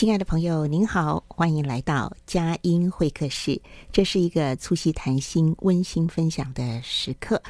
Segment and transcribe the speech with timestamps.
[0.00, 3.60] 亲爱的朋友，您好，欢迎来到佳音会客室。
[3.92, 7.42] 这是一个促膝谈心、温馨分享的时刻。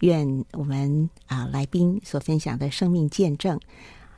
[0.00, 3.60] 愿我们啊来宾所分享的生命见证，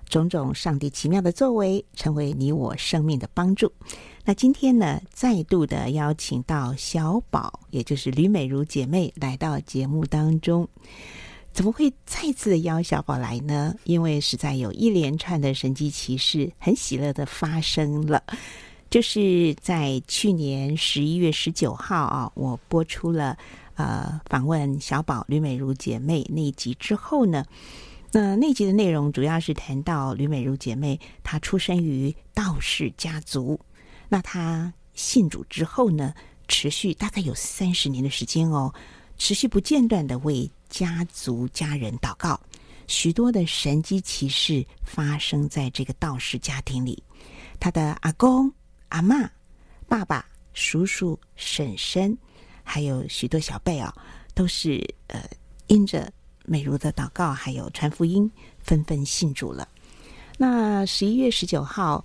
[0.08, 3.72] 种种上帝奇妙的作为，成为你我生命的帮助。
[4.24, 10.68] 那今天呢，再度的邀请到小宝，也就是吕美如姐妹来到节目当中。
[11.52, 13.74] 怎么会再次的邀小宝来呢？
[13.84, 18.22] 因为实在有一连串的神迹奇事，很喜乐的发生了。
[18.88, 23.36] 就是在去年十一月十九号啊，我播出了
[23.74, 27.44] 呃访问小宝吕美如姐妹那一集之后呢，
[28.10, 33.60] 那那集的内容主要是谈到吕美如姐妹她出生于道士家族，
[34.08, 36.14] 那她信主之后呢，
[36.48, 38.72] 持续大概有三十年的时间哦，
[39.18, 40.50] 持续不间断的为。
[40.70, 42.40] 家族家人祷告，
[42.86, 47.02] 许多的神迹奇事发生在这个道士家庭里。
[47.58, 48.50] 他的阿公、
[48.88, 49.28] 阿嬷、
[49.86, 52.16] 爸爸、叔叔、婶婶，
[52.62, 53.94] 还有许多小辈啊，
[54.32, 55.22] 都是呃
[55.66, 56.10] 因着
[56.46, 59.68] 美如的祷告，还有传福音，纷纷信主了。
[60.38, 62.02] 那十一月十九号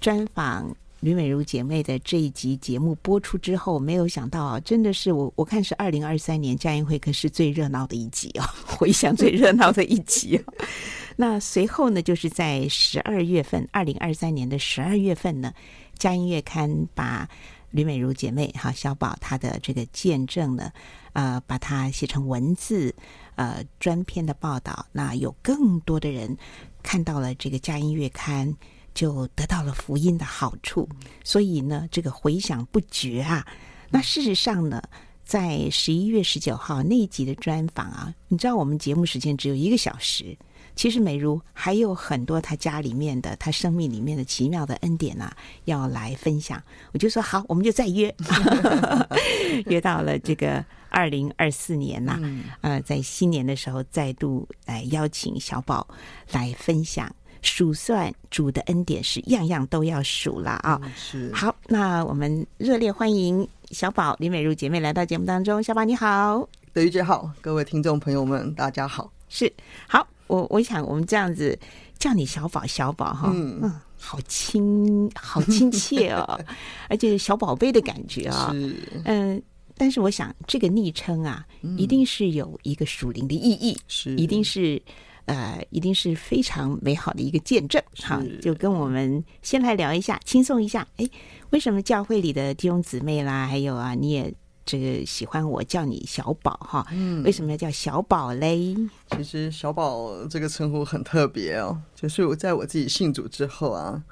[0.00, 0.74] 专访。
[1.06, 10.42] 吕美如姐妹的这一集节目播出之后，没有想到啊，真的是我我看是二零二三年佳音会可是最热闹的一集哦，回想最热闹的一集哦。
[11.14, 15.52] 那随后呢，就是在十二月份，二零二三年的十二月份呢，
[15.96, 17.28] 佳音月刊把
[17.70, 20.72] 吕美如姐妹哈小宝她的这个见证呢，
[21.12, 22.92] 呃，把它写成文字，
[23.36, 24.84] 呃，专篇的报道。
[24.90, 26.36] 那有更多的人
[26.82, 28.52] 看到了这个佳音月刊。
[28.96, 30.88] 就得到了福音的好处，
[31.22, 33.46] 所以呢，这个回响不绝啊。
[33.90, 34.82] 那事实上呢，
[35.22, 40.34] 在十一月十九号那一集的专访啊，你知道我们节目时间只有一个小时，
[40.74, 45.36] 其实美如还有很多她家里面的、她生命里面的奇妙的恩典啊，
[45.66, 46.62] 要来分享。
[46.92, 48.12] 我就说好，我们就再约，
[49.68, 52.20] 约到了这个二零二四年呐、啊，
[52.62, 55.86] 呃，在新年的时候再度来邀请小宝
[56.32, 57.14] 来分享。
[57.46, 60.80] 数算主的恩典是样样都要数了啊！
[60.96, 65.62] 是好，那我们热烈欢迎小宝李美如姐妹来到节目当中。
[65.62, 69.10] 小宝你好，德玉姐好，各位听众朋友们大家好。
[69.28, 69.50] 是
[69.86, 71.56] 好，我我想我们这样子
[72.00, 76.38] 叫你小宝小宝哈，嗯嗯，好亲好亲切哦，
[76.90, 79.40] 而且小宝贝的感觉啊，是嗯，
[79.76, 81.46] 但是我想这个昵称啊，
[81.78, 84.82] 一定是有一个属灵的意义，是一定是。
[85.26, 87.82] 呃，一定是非常美好的一个见证。
[88.02, 90.86] 好，就跟我们先来聊一下，轻松一下。
[90.96, 91.08] 哎，
[91.50, 94.32] 为什么教会里的弟兄姊妹啦，还有啊，你也
[94.64, 96.86] 这个喜欢我叫你小宝哈？
[96.92, 98.76] 嗯，为什么要叫小宝嘞？
[99.10, 104.02] 其实小宝这个称呼很特别哦，就是我在我自己信主之后啊，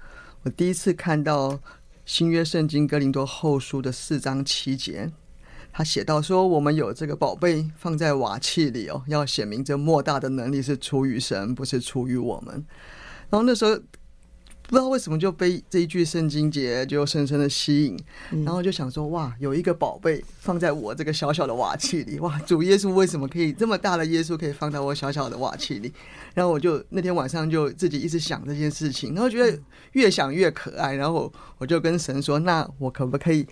[0.42, 1.58] 我第一次看到
[2.04, 5.10] 新约圣经哥林多后书的四章七节。
[5.76, 12.64] 他写到说：“我们有这个宝贝放在瓦器里哦，要显明这莫大的能力是出于神，不是出于我们。”
[13.28, 17.98] 然后那时候不知道为什么就被这一句圣经节就深深的吸引，
[18.44, 25.92] 然后就想说：“哇，有一个宝贝放在我这个小小的瓦器里，哇，主耶稣为什么可以这么大的耶稣可以放在我小小的瓦器里？”
[26.34, 29.58] 然后我就那天晚上就自己一直想这件事情，然后觉得
[29.94, 33.44] 越想越可爱，然后我就跟神说：“那我可不可以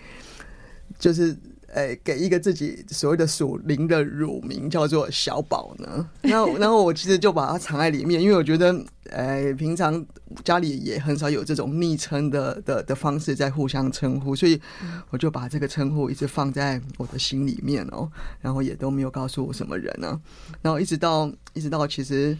[0.97, 1.37] 就是？”
[1.75, 6.07] 呃，给一个自己所谓的属灵的乳名叫做小宝呢？
[6.21, 8.71] 然后，然后我其实就把它藏在里面，因为我觉得，
[9.09, 10.05] 呃，平常
[10.45, 14.61] 家里也很少有这种昵称的的的方式在互相称呼，所以
[15.09, 18.07] 我就把这个称呼一直放在我的心里面哦，
[18.39, 20.21] 然后也都没有告诉我什么人呢、
[20.61, 22.37] 然后一直到一直到其实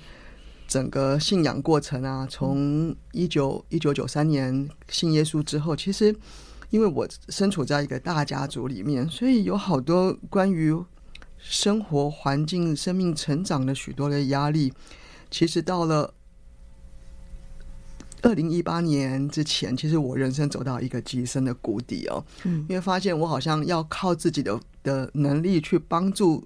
[0.68, 6.16] 整个信仰过程啊，从一九一九九三年信耶稣之后，其实。
[6.74, 10.76] 因为我身处在一个大家族里面，所以有好多关于
[11.38, 14.74] 生活环境、生命成长的许多的压力。
[15.30, 16.12] 其实到了
[18.24, 22.26] 二零一八年之前，其实我人生走到一个极深的谷底哦。
[22.44, 26.44] 嗯，因为发现我好像要靠自己的的能力去帮助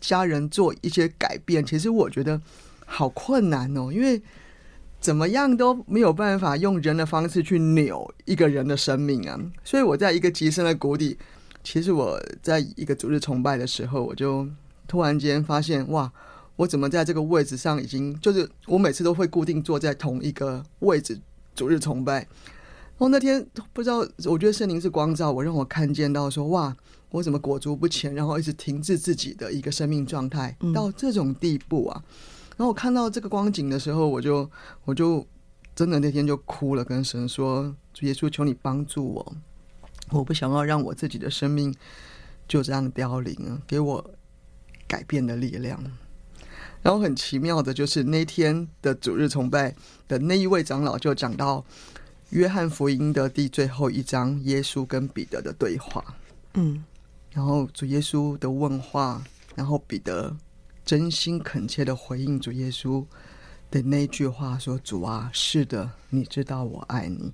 [0.00, 2.42] 家人做一些改变，其实我觉得
[2.84, 4.20] 好困难哦，因为。
[5.00, 9.38] 怎么样都没有办法用人的方式去扭一个人的生命啊！
[9.62, 11.16] 所以我在一个极深的谷底。
[11.64, 14.46] 其实我在一个主日崇拜的时候，我就
[14.86, 16.10] 突然间发现，哇，
[16.56, 21.20] 我怎么在这个位置上已经就是我每次都会固定坐在同一个位置
[21.54, 22.14] 主日崇拜。
[22.20, 26.74] 然后那天不知道，我觉得圣灵是光照我，让我看见到说，哇，
[27.10, 32.02] 我怎么裹足不前，然后一直停滞自己的一个生命状态到这种地步啊！
[32.58, 34.50] 然后我看到这个光景的时候，我就
[34.84, 35.24] 我就
[35.76, 39.36] 真的那天就哭了，跟神说：“主耶稣，求你帮助我，
[40.10, 41.72] 我不想要让我自己的生命
[42.48, 44.10] 就这样凋零啊，给我
[44.88, 45.80] 改变的力量。”
[46.82, 49.72] 然后很奇妙的就是那天的主日崇拜
[50.08, 51.64] 的那一位长老就讲到
[52.30, 56.04] 约翰福音的第最后一章，耶稣跟彼得的对话。
[56.54, 56.84] 嗯，
[57.30, 59.22] 然后主耶稣的问话，
[59.54, 60.36] 然后彼得。
[60.88, 63.04] 真心恳切的回应主耶稣
[63.70, 67.30] 的那句话说：“主啊，是的，你知道我爱你。”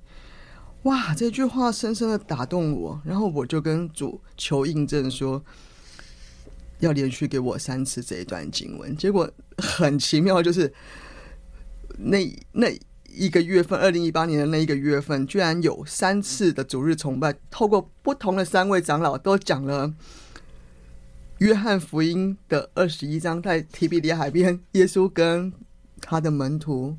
[0.83, 3.01] 哇，这句话深深的打动我。
[3.05, 5.41] 然后我就跟主求印证说，
[6.81, 8.97] 要连续给我三次这一段经文。
[8.97, 10.75] 结果很奇妙，就是
[11.97, 12.77] 那那
[13.09, 19.95] 一个月份，二零一八年的那一个月份，居然有三次的主日崇拜，透过不同的三位长老都讲了。
[21.39, 25.53] 约翰福音的二十一章，在提比里海边，耶稣跟
[26.01, 26.97] 他的门徒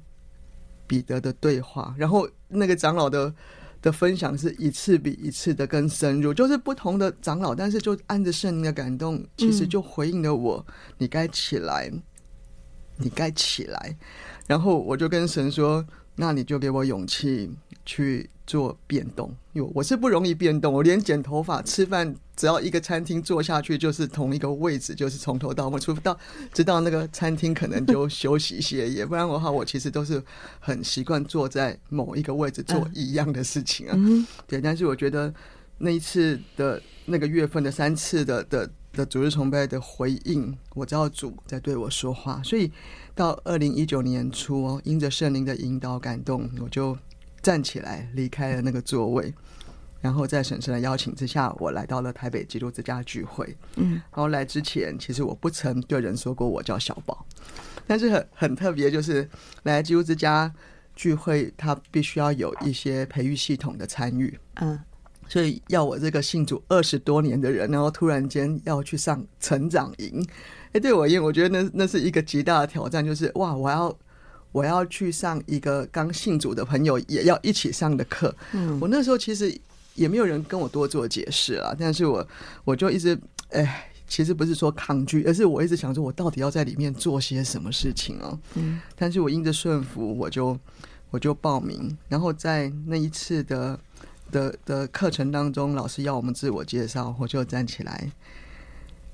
[0.86, 3.34] 彼得的对话，然后那个长老的
[3.82, 10.66] 的分享是一次比一次的更深入，就是不同的长老，但是就按着圣灵的感动，其实就回应了我
[10.98, 11.92] ：“你该起来，
[12.98, 13.98] 你该起来。”
[14.48, 15.86] 然后我就跟神说
[16.16, 17.52] ：“那你就给我勇气
[17.86, 20.74] 去。”做变动，我是不容易变动。
[20.74, 26.18] 我连剪头发、吃饭，只要一个餐厅坐下去就是同一个位置，就是从头到尾，除非到
[26.54, 30.22] 知道那个餐厅可能就休息歇业，不然的话，我其实都是
[30.60, 33.98] 很习惯坐在某一个位置做一样的事情啊。
[34.46, 35.34] 对，但是我觉得
[35.78, 42.72] 那一次的那个月份的三次的的的主日崇拜的回应，我知道主在对我说话，所以
[43.14, 46.98] 到二零一九年初哦，因着圣灵的引导感动，我就。
[47.42, 49.32] 站起来，离开了那个座位，
[50.06, 53.58] 然后在婶婶的邀请之下，我来到了台北基督之家聚会。
[53.78, 57.26] 嗯，然后来之前，其实我不曾对人说过我叫小宝，
[57.88, 59.28] 但是很很特别，就是
[59.64, 60.54] 来基督之家
[60.96, 64.38] 聚会，他必须要有一些培育系统的参与。
[64.62, 64.80] 嗯，
[65.28, 70.24] 所以要我这个信主二十多年的人，然后突然间要去上成长营，
[70.74, 73.98] 哎，对我而言，我觉得那那是一个极大的挑战，就是哇，我要。
[74.52, 78.34] 我要去上一个刚信主的朋友也要一起上的课。
[78.54, 79.54] 嗯，我那时候其实
[79.96, 82.26] 也没有人跟我多做解释啊，但是我
[82.64, 88.38] 我就一直哎，其实不是说抗拒，而是我一直想说，我到底要在里面做些什么事情哦。
[88.54, 90.58] 嗯，但是我因着顺服，我就
[91.10, 93.80] 我就报名，然后在那一次的
[94.32, 98.12] 的的课程当中，老师要我们自我介绍，我就站起来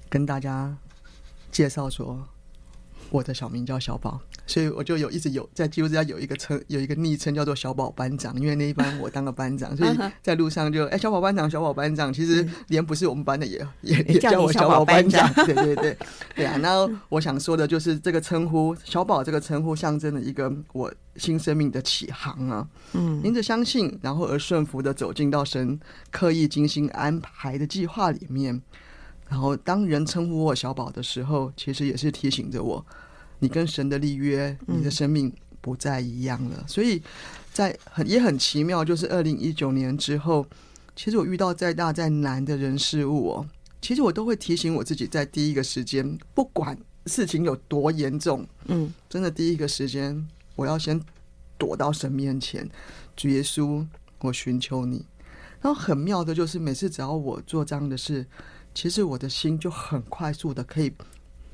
[0.09, 0.75] 跟大家
[1.51, 2.27] 介绍说，
[3.09, 4.19] 我的小名叫小宝。
[4.51, 15.98] 所以我就有一直有在基督之家有一个称有一个昵称叫做小宝班长，因为那一班我当个班长，所以在路上就哎、欸、小宝班长小宝班长，其实连不是我们班的也也也叫我小宝班长，对对对
[16.36, 16.58] 对啊。
[16.58, 25.79] 然后我想说的就是这个称呼小宝这个称呼象征了一个我新生命的起航啊，嗯，因着相信，然后而顺服的走进到神
[26.10, 28.62] 刻意精心安排的计划里面，
[29.29, 32.86] 然后当人称呼我小宝的时候，其实也是提醒着我。
[33.41, 36.55] 你跟神的立约，你的生命不再一样了。
[36.60, 37.01] 嗯、所以，
[37.51, 40.45] 在很也很奇妙，就是二零一九年之后，
[40.95, 43.45] 其实我遇到再大再难的人事物哦，
[43.81, 51.01] 其实我都会提醒我自己，在第一个时间，不管事情有多严重，嗯，真的第一个时间，我要先
[51.57, 52.69] 躲到神面前，
[53.15, 53.86] 主耶稣，
[54.19, 55.03] 我寻求你。
[55.62, 58.25] 然后很妙的就是，每次只要我做这样的事，
[58.74, 60.91] 其实我的心就很快速的可以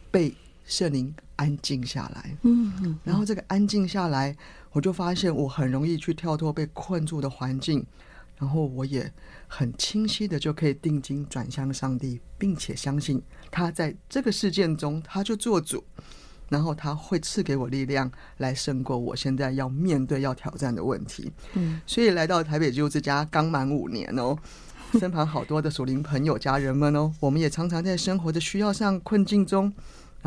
[0.09, 0.33] 被
[0.67, 2.37] 圣灵安静下来。
[2.43, 4.35] 嗯嗯，然后这个安静下来，
[4.71, 7.83] 我就发现我很容易去跳脱被困住的环境，
[8.37, 9.11] 然后我也
[9.47, 13.19] 很清晰的就可以定睛转向上帝，并且相信
[13.49, 15.83] 他在这个事件中他就做主，
[16.49, 21.31] 然后他会赐给我力量来胜过我现在要面对要挑战的问题。
[21.53, 24.37] 嗯，所以来到台北基督之家刚满五年哦。
[24.93, 29.73] 身旁好多的属灵朋友、家人们哦，我们也常常在生活的需要上困境中，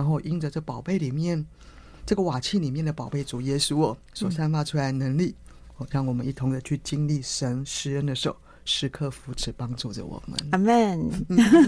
[0.00, 1.44] 然后因着这宝贝里面
[2.06, 5.34] 这个瓦器里面的宝贝主耶稣哦所散发出来的能力，
[5.76, 10.38] 哦，让我们一同的去经历神施恩的手，时刻扶持帮助着我们。
[10.52, 11.10] 阿门。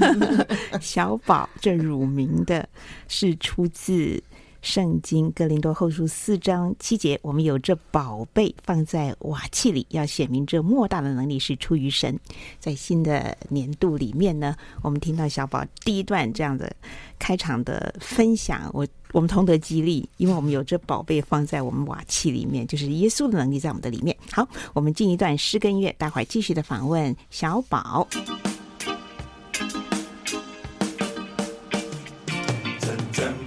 [0.81, 2.67] 小宝这乳名的
[3.07, 4.23] 是出自。
[4.63, 12.19] 圣经哥林多后书四章七节，我们有这宝贝放在瓦器里，要显明这莫大的能力是出于神。
[12.61, 16.75] 在新的年度里面呢，我们听到小宝第一段这样的
[17.19, 24.17] 开场的分享，我我们同得激励，因为我们有这宝贝放在我们瓦器里面，就是耶稣的能力在我们的里面。
[24.31, 28.07] 好，我们进一段诗跟乐，待会儿继续的访问小宝。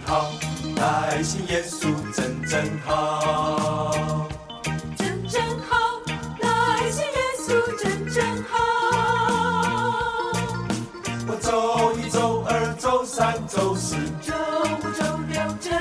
[0.05, 0.31] 好
[0.77, 4.27] 爱信耶稣真真好，
[4.97, 5.75] 真真好，
[6.41, 7.47] 爱信耶稣
[7.81, 8.53] 真真好。
[11.27, 15.71] 我周一、周二、周三、周四、周五、周六这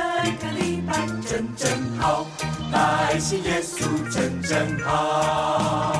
[0.41, 2.27] 个礼拜真真好，
[2.73, 5.94] 爱信耶稣真真好，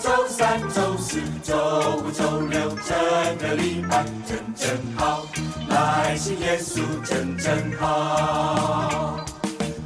[0.00, 1.54] 周三、周四、周
[1.98, 5.24] 五、周六，整个礼拜真真好，
[5.68, 9.24] 来信耶稣真真好，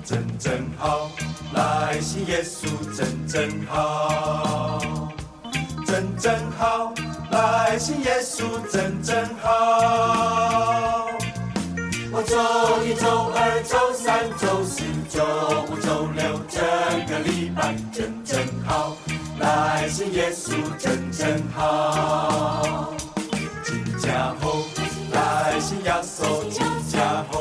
[0.05, 1.11] 真真好，
[1.55, 4.79] 来信耶稣真真好，
[5.87, 6.93] 真真好，
[7.31, 10.28] 来信耶稣真真好。
[20.79, 22.93] 真真好，
[23.65, 24.45] 真假好，
[25.13, 27.37] 来信耶稣真假好，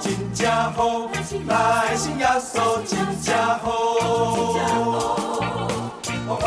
[0.00, 1.08] 真假好，
[1.46, 3.68] 来信耶稣真假好。
[6.28, 6.44] 我拜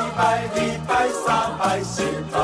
[0.00, 0.20] 一拜，
[0.54, 1.24] 礼拜三
[1.58, 2.36] 拜四拜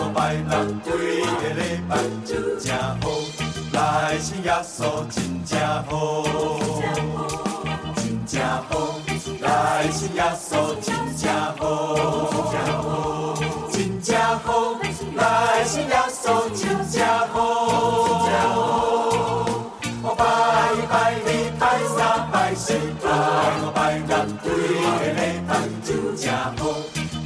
[0.14, 1.90] 拜六，几个礼拜
[2.24, 3.04] 真假好，
[3.72, 5.94] 来信耶稣真假好，
[7.96, 8.69] 真假好。
[9.80, 11.64] 来信耶稣真假好，
[13.72, 14.74] 真假好，
[15.14, 17.38] 来信耶稣真假好。
[20.02, 20.22] 我拜
[20.74, 21.62] 一拜，礼拜
[21.96, 23.08] 三拜四拜
[23.62, 24.52] 五拜六，几个
[25.16, 25.18] 礼
[25.48, 25.50] 拜
[25.82, 25.88] 真
[26.58, 26.60] 好，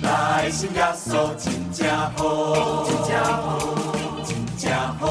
[0.03, 2.23] 来信耶稣真假好，
[2.87, 3.59] 真假好，
[4.25, 5.03] 真假好，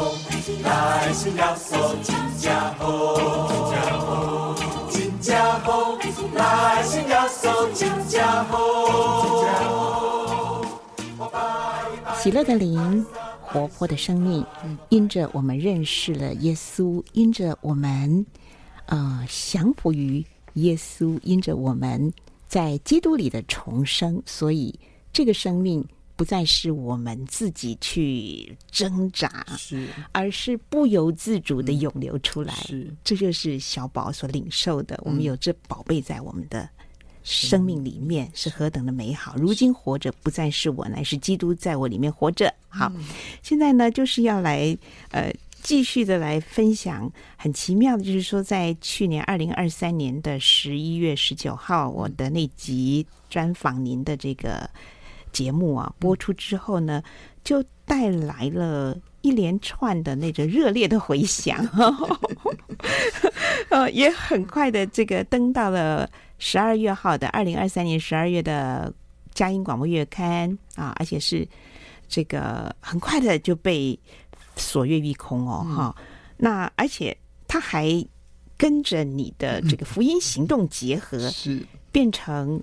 [0.63, 1.67] 来信耶稣
[2.03, 2.87] 真假好，
[3.49, 4.07] 真假好，
[12.15, 13.05] 喜乐的灵，
[13.41, 14.45] 活泼的生命，
[14.89, 18.25] 因着我们认识了耶稣，因着我们
[18.85, 22.13] 呃降服于耶稣，因着我们
[22.47, 24.79] 在基督里的重生，所以
[25.11, 25.85] 这个生命。
[26.15, 32.53] 不再是我们自己去挣扎，是，而是不由自主的涌流出来。
[32.53, 34.99] 嗯、是，这就是小宝所领受的。
[35.03, 36.69] 我们有这宝贝在我们的
[37.23, 39.35] 生命里面，是何等的美好！
[39.37, 42.53] 如今活着不再是我，乃是基督在我里面活着。
[42.69, 43.03] 好，嗯、
[43.41, 44.77] 现在呢，就是要来
[45.09, 47.11] 呃继续的来分享。
[47.37, 54.69] 很奇妙的，就是说，在去年二零二三年的十一月十九号，我的那集专访您的这个。
[55.33, 57.03] 节目啊播出之后呢，
[57.43, 61.57] 就带来了一连串的那种热烈的回响，
[63.69, 66.09] 呃，也很快的这个登到了
[66.39, 68.93] 十二月号的二零二三年十二月的
[69.33, 71.45] 佳音广播月刊啊，而且是
[72.07, 73.99] 这个很快的就被
[74.55, 76.05] 所阅一空哦，哈、嗯，
[76.37, 77.15] 那而且
[77.47, 78.05] 他还
[78.57, 81.65] 跟着你的这个 福音行动结合，是。
[81.91, 82.61] 变成。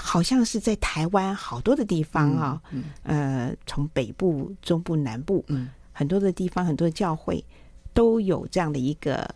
[0.00, 2.62] 好像是在台湾好多的地方啊，
[3.02, 7.44] 呃，从北部、中部、南部，嗯，很多的地方，很多的教会
[7.92, 9.28] 都有这样的一个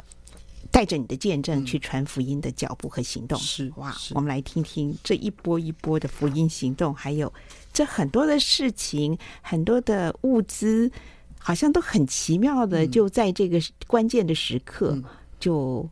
[0.70, 3.36] 带着你的见证去传福音的脚步和行动。
[3.38, 4.14] 是哇，是。
[4.14, 7.30] 我们来听听这一波一波的福音行动，还有
[7.72, 10.90] 这很多的事情，很多的物资，
[11.38, 14.96] 好像都很奇妙的，就在这个关键的时刻
[15.40, 15.90] 就，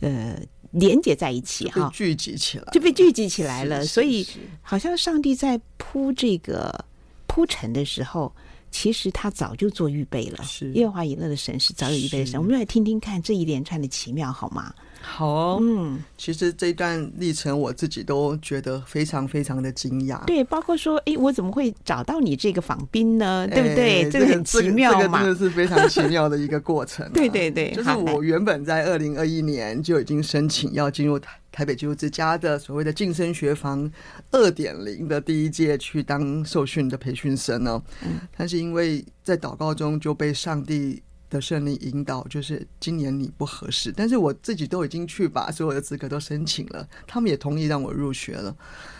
[0.00, 0.38] 就呃
[0.74, 3.84] 连接在一起哈，聚集起来，就被聚集起来了。
[3.84, 4.26] 所以，
[4.62, 6.84] 好像上帝在铺这个
[7.26, 8.32] 铺陈的时候。
[8.76, 12.40] 其实他早就做预备了，是耶和华以勒的神是早有预备的神。
[12.40, 14.74] 我们来听听看这一连串的奇妙，好吗？
[15.04, 20.24] 好哦，嗯，其实这一段历程我自己都觉得非常非常的惊讶。
[20.24, 23.46] 对，包括说，哎，我怎么会找到你这个访宾呢？
[23.46, 24.04] 对不对？
[24.04, 27.10] 哎、这个很奇妙嘛，这个、真的是非常奇妙的一个过程、啊。
[27.12, 33.88] 对 对对， 就是我原本在二零二一年就已经申请要进入台台北基督之家的所谓的晋升学房
[34.32, 41.00] 二点零的第一届去当受训的培训生呢、哦，嗯，但是因为在祷告中就被上帝
[41.34, 48.56] 的圣灵引导，就是今年你不合适，但是我自己都已经去把所有的资格都申请了，他们也同意让我入学了。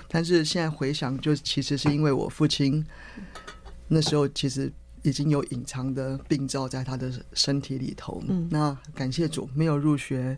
[0.08, 2.84] 但是现在回想，就其实是因为我父亲
[3.86, 4.72] 那时候其实
[5.02, 8.20] 已经有隐藏的病灶在他的身体里头。
[8.26, 10.36] 嗯，那感谢主，没有入学。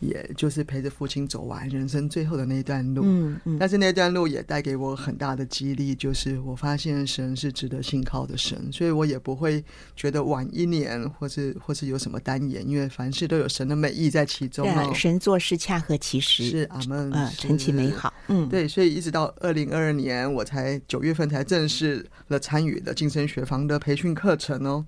[0.00, 14.66] 也就是陪着父亲走完人生最后的那段路，嗯嗯，但是那段路也带给我很大的激励，就是我发现神是值得信靠的神，所以我也不会觉得晚一年或是或是有什么单言，因为凡事都有神的美意在其中。
[14.66, 18.12] 对，神做事恰合其时，是阿门，啊，成其美好。
[18.28, 24.84] 嗯，对，所以一直到二零二二年，我才九月份才正式了参与了晋升学房的培训课程哦，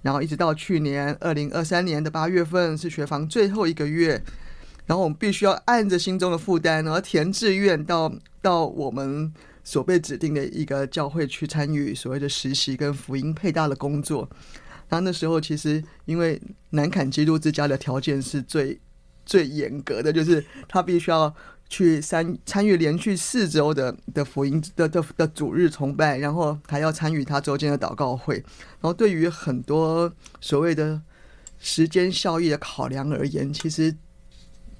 [0.00, 4.22] 然后一直到去年二零二三年的八月份是学房最后一个月。
[4.86, 9.32] 然后我们必须要按着心中的负担，然后填志愿到到我们
[9.64, 14.28] 所被指定的一个教会去参与所谓的实习跟福音配搭的工作。
[14.88, 16.40] 然后那时候其实因为
[16.70, 18.78] 南坎基督之家的条件是最
[19.24, 21.34] 最严格的，就是他必须要
[21.68, 28.36] 去参参与连续四周的的福音的的的主日崇拜，然后还要参与他周间的祷告会。
[28.36, 31.02] 然后对于很多所谓的
[31.58, 33.92] 时间效益的考量而言，其实。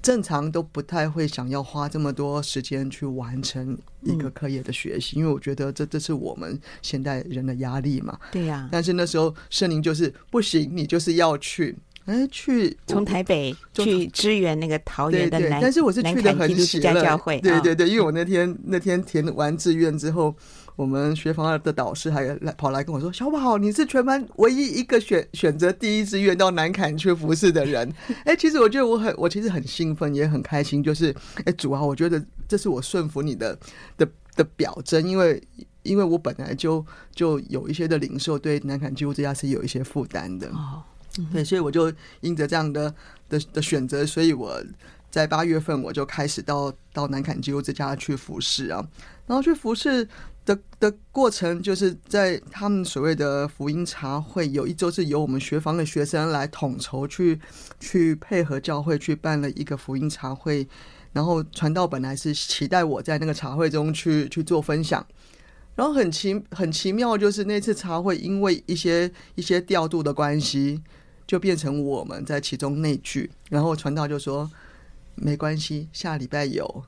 [0.03, 8.17] 正常都不太会想要花这么多时间去完成一个课业的学习，嗯、因为我觉得这这是我们现代人的压力嘛。
[8.31, 8.69] 对呀、啊。
[8.71, 17.41] 但是那时候圣灵就是不行，你就是要去，哎，去从台北去支援那个桃园的南，但是我是去的很喜乐教会。
[17.41, 20.35] 对对对，因为我那天 那天填完志愿之后。
[20.77, 27.91] 我们学房的导师还来跑来跟我说：“小宝，你是全班唯一一个选选择第一志愿到南坎去服侍的人。”
[28.27, 30.83] 哎，其实我觉得我很，我其实很兴奋，也很开心。
[30.83, 33.59] 就是，哎，主啊，我觉得这是我顺服你的
[33.97, 35.43] 的的表征，因为
[35.83, 36.85] 因为我本来就
[37.15, 40.47] 就有一些的领受，对南坎基督之家是有一些负担的。
[40.49, 40.83] 哦，
[41.33, 42.95] 对，所以我就因着这样的
[43.31, 44.63] 的的选择，所以我
[45.11, 48.87] 在八月份我就开始到到南坎基督之家去服侍啊，
[49.27, 50.07] 然后去服侍。
[50.47, 57.39] 的的过程就是在他们所谓的福音茶会，有一周是由我们学房的学生来统筹去
[57.81, 60.67] 去配合教会去办了一个福音茶会，
[61.13, 65.05] 然后传道本来是期待我在那个茶会中去去做分享，
[65.75, 70.81] 然后很奇很奇妙，就是那次茶会因为一些一些调度的关系，
[71.27, 74.49] 就变成我们在其中内聚，然后传道就说
[75.17, 76.85] 没关系，下礼拜有。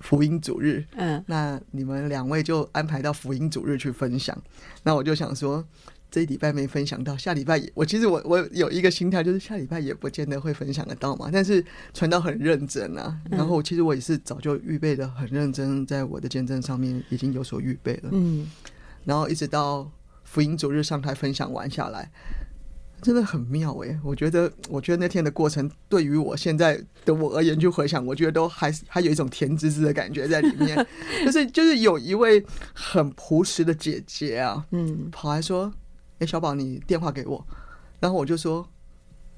[0.00, 4.36] 福音主日，嗯，那你们两位就安排到福音主日去分享。
[4.82, 5.64] 那我就想说，
[6.10, 11.30] 这一礼拜没分享到，下礼拜也，我其实我我有一个心态，就是下礼拜也不见得会分享得到嘛。
[11.32, 18.50] 但是传道很认真啊，然后其实我也是早就预备的很认真，在我的见证上面已经有所预备了，嗯，
[19.04, 19.90] 然后一直到
[20.24, 22.10] 福音主日上台分享完下来。
[23.02, 30.86] 真的很妙哎，我觉得，我觉得那天的过程对于我现在的我而言，就回想，我觉得都还是还有一种甜滋滋的感觉在里面。
[31.24, 35.72] 就 是就是有一位很朴实的姐姐啊，嗯，跑来说
[36.20, 37.46] ：“哎，小宝，你电话给我。”
[38.00, 38.66] 然后我就说：“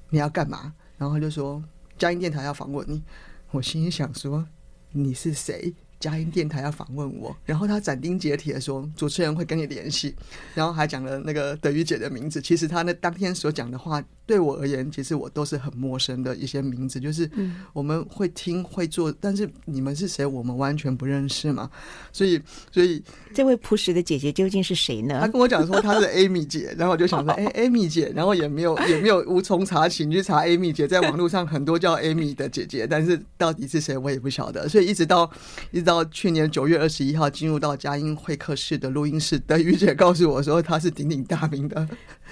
[0.09, 1.63] 你要干嘛？”然后他就说
[1.97, 3.03] ：“佳音电台要访问你。”
[3.51, 4.47] 我心里想说
[4.93, 5.73] ：“你是谁？”
[6.03, 10.13] 佳音电台要访问我，然后他斩钉截铁的说，主持人会跟你联系，
[10.53, 12.41] 然后还讲了那个德语姐的名字。
[12.41, 17.29] 其实他那当天所讲的话，对我而言，其实我都是很陌生的一些名字，就是
[17.71, 21.71] 我们会听会做，但是你们是谁，我们完全不认识嘛。
[22.11, 23.01] 所以，所以
[23.33, 25.17] 这位朴实的姐姐究竟是谁呢？
[25.21, 34.67] 她跟我讲说她是 Amy 姐，然后我就想说， 哎，Amy 姐，然后也没有也没有无从查起，你去查 Amy 姐，在网络上很多叫 Amy 的姐姐，但是到底是谁，我也不晓得。
[34.67, 35.31] 所以一直到
[35.71, 35.92] 一直到。
[35.93, 41.87] 到去年九月二十一号进入到佳音会客室的录音室，德语姐告诉我说她是鼎鼎大名的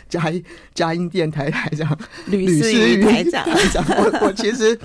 [0.10, 0.44] 佳音
[0.74, 1.96] 佳音电台台长
[2.26, 3.46] 吕思瑜台长。
[3.46, 4.80] 台长，我我其实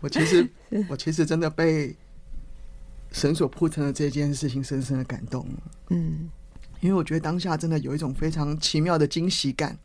[0.00, 0.48] 我其实
[0.88, 1.94] 我其实真的被
[3.12, 5.46] 神所铺成的这件事情深深的感动。
[5.90, 6.30] 嗯，
[6.80, 9.78] 因为我觉得当下真的有一种非常奇妙的惊喜感。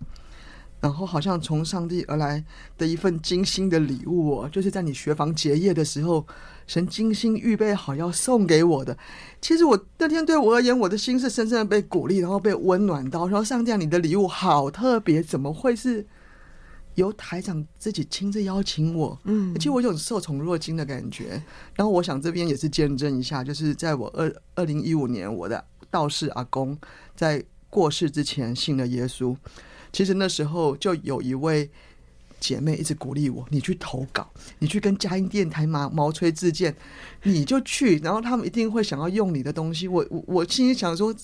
[0.80, 2.44] 然后好像从上帝而来
[2.76, 6.26] 的一份精心的礼物哦，就是在你学房结业的时候，
[6.72, 8.98] 神精心预备好要送给我的。
[9.42, 13.28] 其实我那天对我而言，我的心是深深的被鼓励，然后被温暖到。
[13.28, 16.08] 然后上帝，你的礼物好特别，怎么会是
[16.96, 19.20] 由台长自己亲自邀请我？
[19.26, 21.44] 嗯，其实我有种受宠若惊的感觉。
[21.76, 26.78] 然后我想这边也是见证一下，就是在我二二零一五年，我的道士阿公
[27.18, 29.36] 在过世之前信了耶稣。
[29.92, 31.70] 其实那时候就有一位
[32.42, 36.76] 姐妹一直鼓励我，你去投稿，你去跟佳音电台毛毛吹自荐，
[37.24, 39.88] 你就去，然后他们一定会想要用你的东西。
[39.88, 41.16] 我我我心里想说，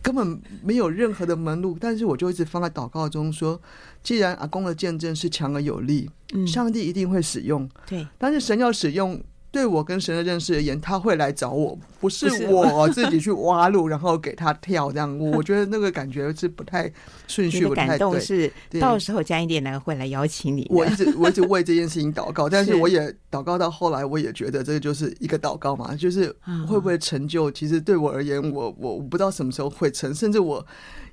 [0.00, 3.60] 根本没有任何的门路，但是我就一直放在祷告中说，
[4.02, 6.08] 既然阿公的见证是强而有力，
[6.46, 7.68] 上帝一定会使用。
[7.86, 9.22] 对，但是神要使用。
[9.52, 15.18] 对我跟神的认识而言，他会来找我，不是我自己去挖路，然后给他跳这样。
[15.18, 16.90] 我觉得那个感觉是不太
[17.28, 17.88] 顺序，不太对。
[17.90, 20.66] 感动是到时候加一点呢会来邀请你。
[20.70, 26.34] 我一直我一直为这件事情祷告，但是我也祷告到后来，我也觉得这个就是一个祷告嘛，就是
[26.66, 27.50] 会不会成就？
[27.50, 30.66] 其实对我而言，我我我不知道什么时候会成，甚至我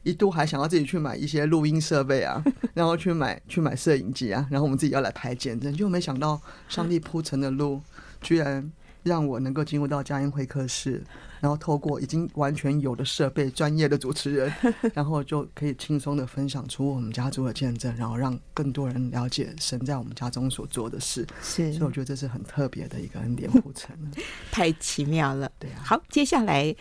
[0.03, 2.41] 一度还想要自己去买一些录音设备啊，
[2.73, 7.81] 然后去买去买摄影机啊，然后我们自己要来拍见证，就没想到上帝铺成的路。
[8.21, 8.71] 居然
[9.03, 11.01] 让我能够进入到佳音会客室，
[11.39, 14.53] 然后透过已经完全有的设备、专业的主持人，
[14.93, 21.25] 然后就可以轻松的分享出我们家族的见证，然后让更多人了解神在我们家中所做的事。
[21.41, 23.97] 是，所以我觉得这是很特别的一个恩典铺陈，
[24.51, 25.49] 太奇妙了。
[25.57, 25.81] 对啊。
[25.83, 26.75] 好，接下来，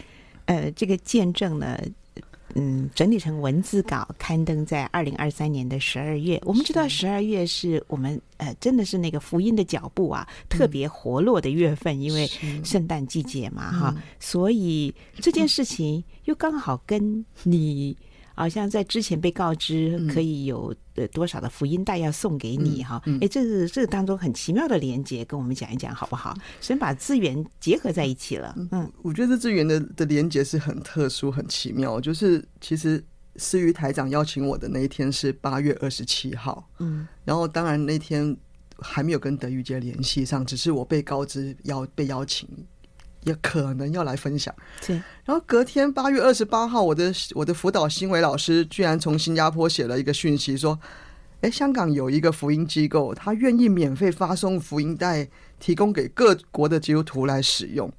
[0.46, 1.78] 呃，这个见证呢？
[2.54, 6.40] 嗯，整理成文字稿，刊登在二零二三年的十二月。
[6.44, 12.26] 我们知道十二月是我们呃，真的是那个福音的脚步啊，特别活络的月份，因为
[12.64, 17.96] 圣诞季节嘛，哈，所以这件事情又刚好跟你。
[18.38, 26.36] 好像在之前被告知可以有呃多少的福音袋要送给你哈，哎，这是这个当中很奇妙的连接，跟我们讲一讲好不好？
[26.60, 28.54] 先把资源结合在一起了。
[28.70, 32.00] 嗯，我觉得这资源的的连接是很特殊、很奇妙。
[32.00, 38.36] 就是其实思瑜台长邀请我的那一天是八月二十七号，嗯，然后当然那天
[38.78, 42.48] 还没有跟德玉杰联系上，只是我被告知要被邀请。
[43.28, 44.96] 也可能要来分享，对。
[45.24, 50.80] 然后隔天八月二十八号，我的我的辅导新维老师居然从新加坡写了一个讯息，说
[51.42, 55.28] ：“哎，香港有一个福音机构，他愿意免费发送福音带，
[55.60, 57.92] 提供给各国的基督徒来使用。”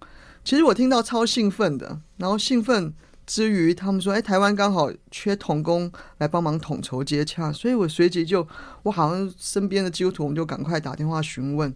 [0.43, 2.91] 其实我听到超兴奋的，然后兴奋
[3.27, 8.47] 之余，他们说：“哎，台湾刚好缺童工来帮忙统筹接洽。”所以我随即就，
[8.81, 11.71] 我好像身边的基督徒，我们就赶快打电话询问。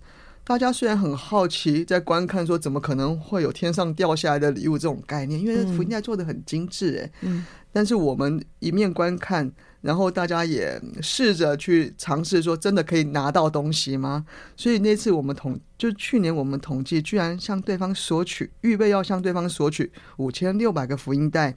[0.46, 14.26] 大家虽然很好奇，在观看说怎么可能会有天上掉下来的礼物这种概念，因为福音袋做的很精致哎，嗯，但是我们一面观看，然后大家也试着去尝试说，真的可以拿到东西吗？
[14.58, 21.56] 所以那次我们统，就去年我们统计，居然向对方索取，预备要向对方索取五千六百个福音袋。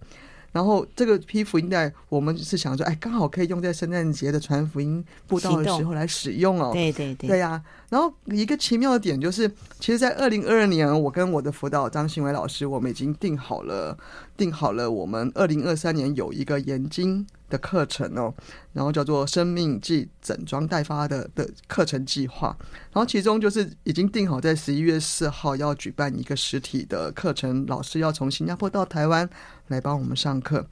[0.57, 6.71] 然后这个批福音带，我们是想说，哎，刚好可以用在圣诞节的传福音布道的时候来使用哦。
[6.73, 7.62] 对对对，对呀、啊。
[7.90, 9.47] 然后一个奇妙的点就是，
[9.79, 13.95] 其实，在二零二二年，我跟我的辅导张新伟老师，我们已经定好了，
[14.35, 18.33] 定好了，我们二零二三年有一个研经的课程哦，
[18.73, 22.57] 然后叫做“生命记整装待发”的的课程计划，
[22.92, 29.29] 然后其中就是已经定好在十一月四号要举办一个实体的课程，老师要从新加坡到台湾
[29.68, 30.66] 来帮我们上课。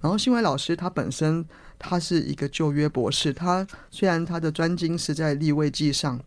[0.00, 1.44] 然后新伟老师他本身
[1.78, 6.20] 他是一个旧约博士，他虽然他的专精是在立位记上。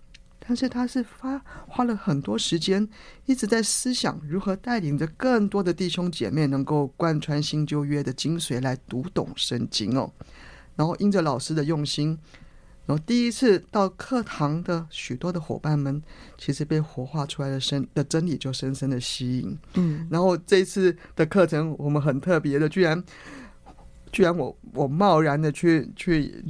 [0.49, 2.87] 但是他是花花了很多时间，
[3.25, 10.09] 一直在思想如何带领着更多的弟兄姐妹能够贯穿新旧约的精髓来读懂圣经哦。
[10.77, 12.17] 然后因着老师的用心，
[12.87, 16.01] 然后第一次到课堂的许多的伙伴们，
[16.37, 19.57] 其实被活化出来的深的真理就深深的吸引。
[19.75, 23.03] 嗯，然后这一次的课程我们很特别的，居然
[24.11, 26.43] 居然我我贸然的去去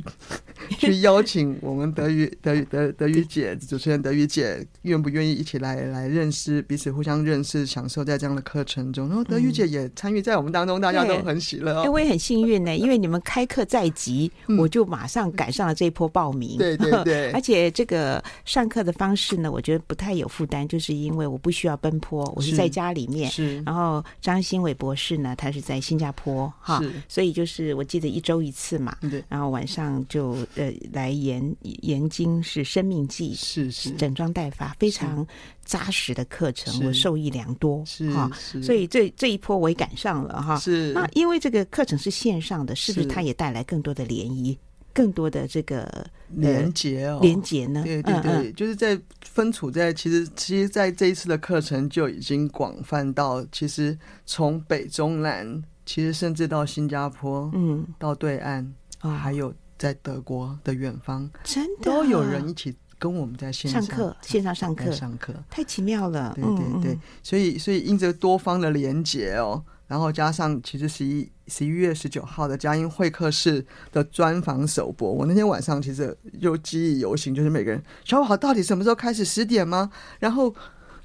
[0.78, 9.08] 去邀请我们德语 德语德德语姐主持人德语姐愿不愿意一起来来认识彼此，互相认识，享受在这样的课程中。
[9.08, 11.82] 然后德语姐也参与在我们当中，大家都很喜乐哦。
[11.84, 16.58] 哎， 我也很幸运呢，因为你们开课在即，我就马上赶上了这一波报名。
[16.58, 23.30] 对对对，而且这个上课的方式呢，我觉得不太有负担，就是因为我不需要奔波，我是在家里面。
[23.30, 23.62] 是。
[23.62, 28.96] 然后张新伟博士呢，他是在新加坡哈，所以就是我记得一周一次嘛。
[29.02, 29.24] 对。
[29.28, 35.26] 然后晚上就呃来研研经是生命记，是是整装待发，非常
[35.66, 38.32] 扎实的课程，我受益良多是哈。
[38.64, 40.58] 所以这这一波我也赶上了哈。
[40.58, 40.94] 是。
[40.94, 44.58] 那因为这个课程是线上的，是不是它也带来更多的涟漪？
[44.94, 47.84] 更多的这个连接哦，连接呢？
[47.84, 58.68] 对对对，嗯嗯就是在分处在其实其实在这一次的课程就已经广泛到，其实从北中南，其实甚至到新加坡，嗯，到对岸，
[59.02, 66.34] 哦、还有在德国的远方，真的都有人一起跟我们在线上上课，线上上课上课，太奇妙了。
[66.36, 69.64] 对对对，嗯嗯所以所以因着多方的连接哦。
[69.88, 79.24] 然后加上，其实十一十一月十九号的佳音会客室的专访首播，我那天晚上其实又记忆犹新，就是每个人小宝到底什么时候开始？
[79.24, 79.90] 十点吗？
[80.20, 80.54] 然后，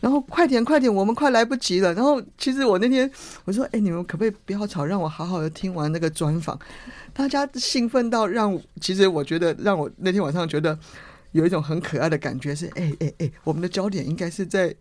[0.02, 1.94] 然后快点快点，我们快来不及了。
[1.94, 3.08] 然后其实我那天
[3.44, 6.58] 我说，哎，你们可不可以不要吵，让我好好的听完那个专访？
[7.12, 10.76] 大家兴奋到让，其实我觉得让我那天晚上觉得
[11.30, 14.74] 有一种很可爱的感觉是，哎哎哎，我们的焦点应该是在。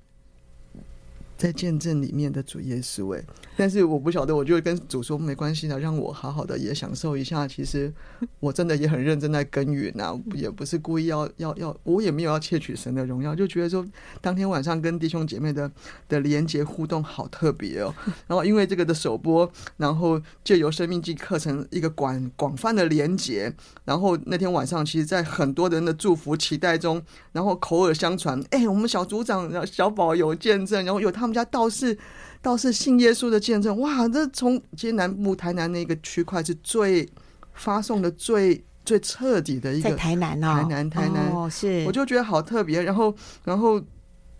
[1.41, 3.23] 在见证里面的主耶稣，哎，
[3.57, 7.47] 但是我不晓得，我就跟主说没关系的，让我好好的也享受一下。
[7.47, 7.91] 其实
[8.39, 13.83] 我真的也很认真在耕耘啊，也不是故意要要要，我也没有要窃取神的荣耀，就觉得说
[14.21, 15.71] 当天晚上跟弟兄姐妹的
[16.07, 17.91] 的连接互动好特别哦。
[18.27, 23.51] 然后因为这个的首播，然后借由生命记课程一个广广泛的连接，
[23.83, 27.01] 然后那天晚上其实，在很多人的祝福期待中，
[27.31, 31.30] 然后口耳相传，哎，我们小组长小宝有见证，然后有他们。
[31.31, 31.97] 我们家道士，
[32.41, 34.05] 道士信耶稣的见证，哇！
[34.09, 37.07] 这从其实南部台南那个区块是最
[37.53, 42.83] 发送的最最彻底的一个在台南哦，台南台南哦，是，我就觉得好特别。
[42.83, 43.15] 然后，
[43.45, 43.81] 然后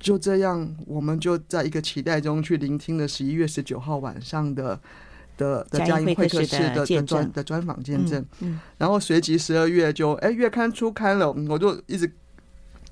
[0.02, 4.78] 就这样，我们就在一个期待中去聆听了十一月十九号晚上的
[5.38, 8.20] 的的嘉音会客室的的专的专访见证。
[8.42, 12.12] 嗯嗯、然后随即十二月就哎月刊出刊了，我就一直。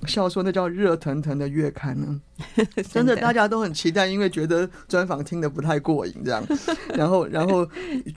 [0.08, 2.22] 笑说那叫热腾腾的月刊呢，
[2.90, 6.42] 真的大家都很期待，因为觉得专访听得不太过瘾这样。
[6.96, 7.68] 然后，然后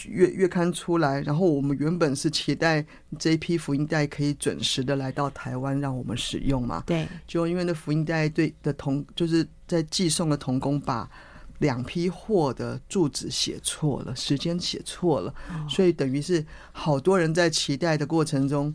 [0.06, 2.86] 月月刊出来，然后我们原本是期待
[3.18, 6.84] 这一批福音带可以准时的来到台湾，让我们使用嘛。
[6.86, 7.08] 对。
[7.26, 11.10] 就因为那福音带对的同，就是在寄送的童工把
[11.58, 15.34] 两批货的住址写错了，时间写错了，
[15.68, 18.72] 所以等于是好多人在期待的过程中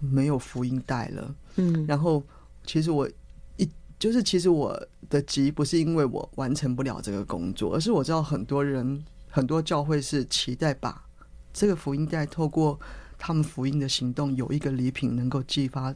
[0.00, 1.34] 没有福音带了。
[1.56, 2.22] 嗯，然后。
[2.64, 3.08] 其实我
[3.56, 11.04] 一就是，其实我的急不是因为我完成不了这个工作，而是我知道很多人很多教会是期待把
[11.52, 12.78] 这个福音带透过
[13.18, 15.94] 他们福音的行动，有一个礼品能够激发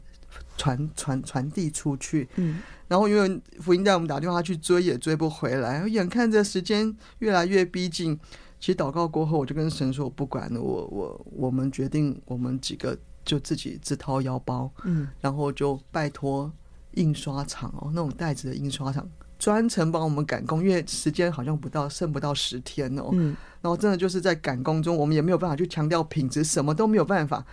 [0.57, 2.29] 传传传递出去。
[2.37, 8.19] 嗯，然后因为福音带我们打电话去追也追不回来，眼看着时间越来越逼近，
[8.61, 16.51] 其实祷告过后，我就跟神说：“我不管了，我我我们决定，我们几个。”就自己自掏腰包，嗯，然后就拜托
[16.93, 19.07] 印刷厂哦，那种袋子的印刷厂
[19.39, 27.45] 专程帮我们赶工，因为时间好像不到，剩不到十天哦，嗯，然后真的就是在赶工中，我们也没有办法去强调品质，什么都没有办法，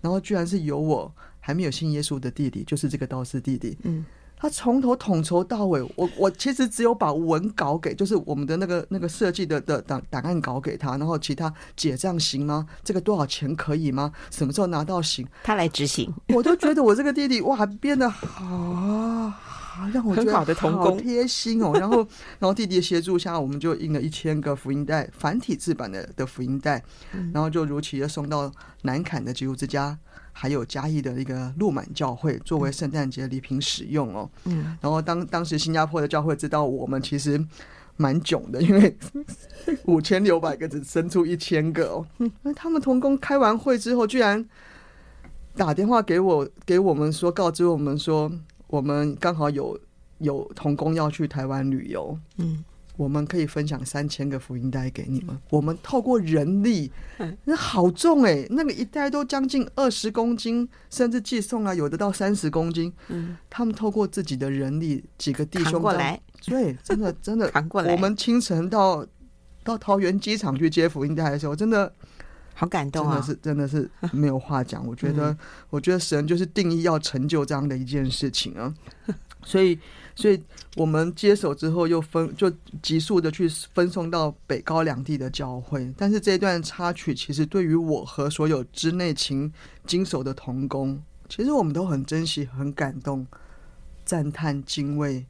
[0.00, 4.04] 然后居然是由我还没有信耶稣的弟弟，就是这个道士弟弟，嗯。
[4.42, 12.66] 他从头统筹到尾，我我其实只有把文稿给，就是我们的那个那个设计的的档档案稿给他，然后其他姐这样行吗？
[12.82, 14.12] 这个多少钱可以吗？
[14.32, 15.24] 什么时候拿到行？
[15.44, 21.70] 他来执行，我都觉得我这个弟弟哇变得好，好让我觉得好贴心哦。
[21.78, 21.98] 然后
[22.40, 26.82] 然后弟弟协助下，我们就印了一千个福音带繁体字版的的福音带，
[27.32, 28.50] 然后就如期的送到
[28.82, 29.96] 南坎的基督之家。
[30.32, 37.42] 还有嘉义的一个路满教会作为圣诞节礼品使用哦，嗯，然后当当时新加坡的教会知道我们其实
[37.96, 38.96] 蛮囧的，因为
[39.84, 42.06] 五千六百个只生出一千个哦，
[42.42, 44.44] 那他们童工开完会之后，居然
[45.54, 48.32] 打电话给我，给我们说，告知我们说，
[48.68, 49.78] 我们刚好有
[50.18, 52.64] 有童工要去台湾旅游，嗯。
[53.02, 55.36] 我们可以分享三千个福音带给你们。
[55.50, 56.90] 我们透过人力，
[57.44, 62.92] 那好重哎，那个一袋都将近二十公斤，甚至寄送啊，有的到三十公斤。
[63.08, 67.92] 嗯，他们透过自己的人力，几个弟兄过来，对，真的真的 扛过来。
[67.92, 69.04] 我们清晨到
[69.64, 71.92] 到桃园机场去接福音带的时候，真的
[72.54, 73.20] 好感动啊！
[73.20, 74.86] 真的是真的是 没有话讲。
[74.86, 75.36] 我觉得，
[75.70, 78.72] 我觉得神就是定义要成就这样的一件事情啊。
[79.44, 79.76] 所以，
[80.14, 80.42] 所以
[80.76, 82.50] 我们接手之后，又分就
[82.82, 85.92] 急速的去分送到北高两地的教会。
[85.96, 89.52] 但是这一段插曲，其实对于我和所有之内勤
[89.86, 93.26] 经手的同工，其实我们都很珍惜、很感动、
[94.04, 95.24] 赞叹、敬畏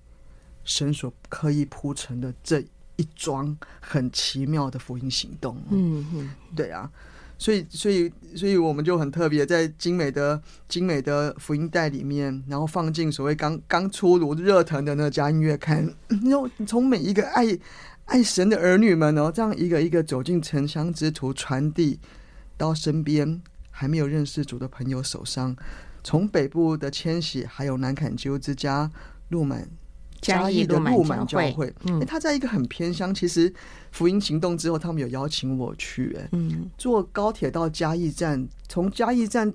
[0.65, 2.65] 神所刻意铺成的这
[2.97, 5.57] 一桩很奇妙的福音行动。
[5.71, 6.91] 嗯嗯，对啊。
[7.39, 17.59] 所以，所以，所以我们就很特别，在精美的、精美的福音带里面，然后放进所谓刚刚出炉、热腾的那个佳音乐刊，然后从每一个爱
[18.05, 21.99] 爱神的儿女们哦，这样一个一个走进城乡之途，传递
[22.57, 25.57] 到身边还没有认识主的朋友手上。
[26.05, 28.91] 从北部的迁徙，还有南坎基之家、
[29.29, 29.69] 鹿满。
[30.23, 33.13] 嘉义的路满教会，嗯，他在一个很偏乡。
[33.13, 33.53] 其实
[33.91, 39.53] 福音行动之后，他们有邀请我去，哎，嗯，坐高铁到嘉义站，从嘉义站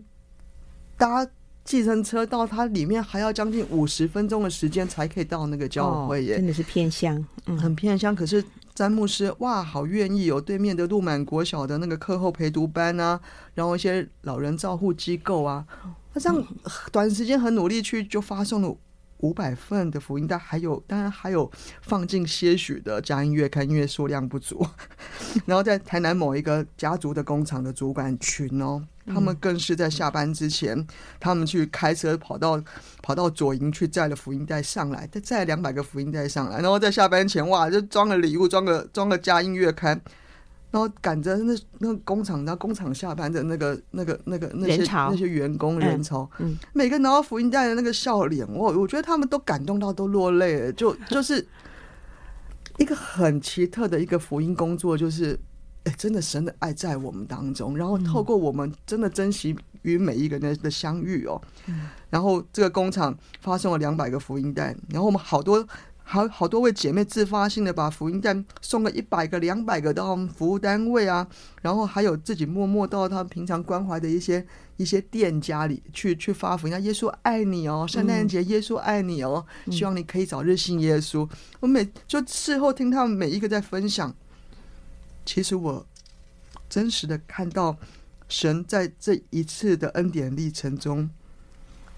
[0.97, 1.25] 搭
[1.63, 8.13] 计程车到它里面，还要将近五十分钟的时间才可以到那个教会，耶，真的是偏乡，嗯，很偏乡。
[8.13, 8.43] 可是
[8.75, 13.17] 詹牧师，哇，好愿意有对面的路满国小的那个课后陪读班啊，
[13.53, 15.65] 然后一些老人照护机构啊，
[16.13, 16.47] 他这样
[16.91, 18.77] 短时间很努力去就发送了。
[19.19, 21.51] 五百份的福音单，还有当然还有
[21.81, 24.65] 放进些许的佳音乐刊，因为数量不足。
[25.45, 30.85] 然后在台南某一个家族的工厂的主管群哦，他们更是在下班之前，
[31.19, 32.61] 他们去开车跑到
[33.01, 39.99] 跑到左营去载了福音带上来，再载两百个福音带上来，然后在下班前哇，就装了礼物，装个装个佳音乐刊。
[40.69, 51.47] 然后赶着那那个工厂，然后工厂下班的那个那个那个那些那些员工人潮，嗯，嗯每个拿到福音带的那个笑脸，我我觉得他们都感动到都落泪了， 就就是
[52.77, 55.39] 一个很奇特的一个福音工作，就是
[55.85, 65.65] 哎，真的神的爱在我们当中，然后透过我们真的珍惜与每一个人的相遇哦，嗯、然后这个工厂发送了两百个福音带，然后我们好多。
[66.09, 71.27] 好好多位姐妹自发性的把福音单送了一百个、两百个到我们服务单位啊，
[71.61, 81.29] 然后还有自己默默到他平常关怀的一些一些店家里去去发福音，耶稣爱你哦，圣诞节耶稣爱你哦，希望你可以早日信耶稣。
[81.59, 84.15] 我每就事后听他们每一个在分享，
[85.25, 85.85] 其实我
[86.69, 87.75] 真实的看到
[88.29, 91.09] 神在这一次的恩典历程中，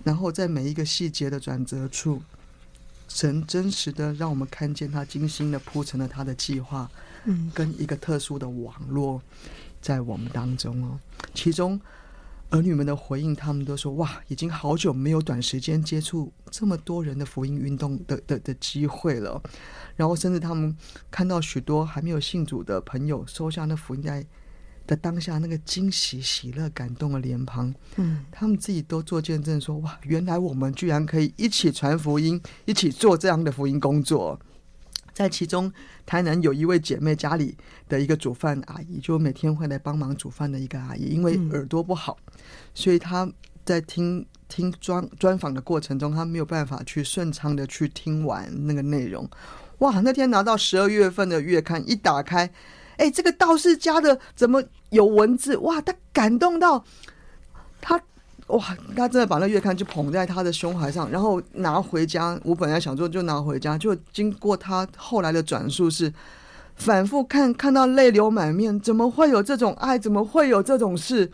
[0.03, 2.23] 然后在每一个细节的转折处。
[3.09, 6.89] 神真实的让我们看见他精心的铺成了他的计划，
[7.25, 9.21] 嗯，跟一个特殊的网络
[9.81, 10.99] 在我们当中哦。
[11.33, 11.81] 其中
[12.51, 19.41] 儿女们的回应，他们都说：“哇，已经好久没有短时间接触这么多人的福音运动的的的机会了。”
[19.97, 20.77] 然后甚至他们
[21.11, 24.25] 看到许多还没有信主的朋友收下那福音带。
[24.89, 34.39] 的当下那个惊喜、喜乐、感动的脸庞，嗯，他们自己都做见证说：“哇，原来我们居然可以一起传福音，一起做这样的福音工作。”
[35.13, 35.71] 在其中，
[36.07, 37.55] 台南有一位姐妹家里
[37.87, 42.17] 的一个煮饭阿姨，就每天会来帮忙煮饭的一个阿姨，因为耳朵不好，
[42.73, 43.31] 所以她
[43.63, 49.29] 在听听专专访的过程中，她没有办法去顺畅的去听完那个内容。
[49.79, 52.49] 哇，那天拿到十二月份的月刊，一打开。
[52.97, 55.57] 哎，这个道士家的怎么有文字？
[55.57, 56.83] 哇，他感动到
[57.81, 57.99] 他，
[58.47, 62.39] 哇，他真的把那月刊就捧在他的胸怀上，然后拿回家。
[62.43, 66.13] 我本来想说就拿回家，就经过他后来的转述是
[66.75, 68.79] 反复看，看到泪流满面。
[68.79, 69.97] 怎么会有这种爱？
[69.97, 71.31] 怎么会有这种事？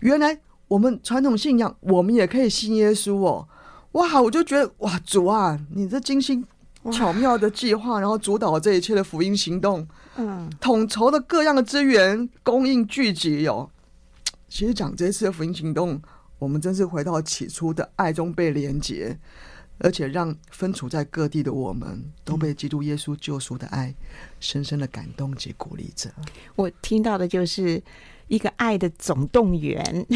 [0.00, 3.46] 原来我们传统信仰，我们也可以信耶稣哦！
[3.92, 6.44] 哇，我就觉得哇，主啊，你这精心
[6.92, 9.86] 巧妙的计划，然后主导这一切的福音行动。
[10.16, 13.70] 嗯，统筹的各样的资源供应聚集有、哦，
[14.48, 16.00] 其实讲这一次的福音行动，
[16.38, 19.18] 我们真是回到起初的爱中被连结，
[19.78, 23.94] 而且让分处在各地的我们都被基督耶稣救赎的爱
[24.40, 26.10] 深深的感动及鼓励着。
[26.56, 27.82] 我听到的就是
[28.30, 30.06] 一个爱的总动员，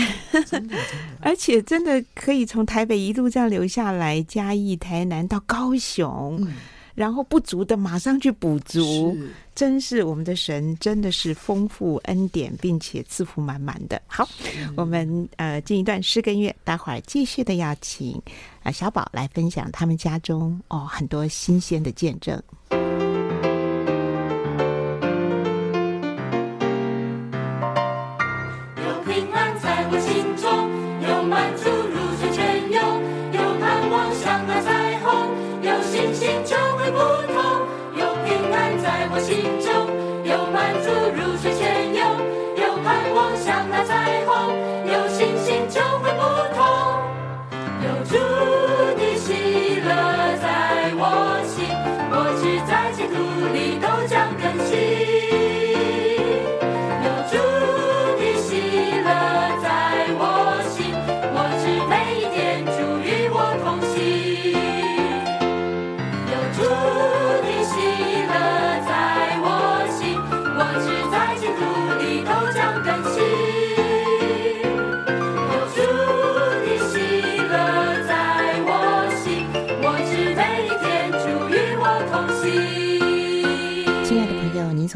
[0.47, 0.77] 真的，
[1.21, 6.39] 而且真的可以从台北一路这样留下来，嘉义、台南到高雄。
[6.41, 6.55] 嗯
[6.95, 14.01] 然后不足的马上去补足，是真是我们的神真的是丰富恩典，并且赐福满满的。
[14.07, 14.29] 好，
[14.77, 18.23] 我们呃进一段诗歌音乐，待会儿继续的要请
[18.63, 22.41] 啊小宝来分享他们家中哦很多新鲜的见证。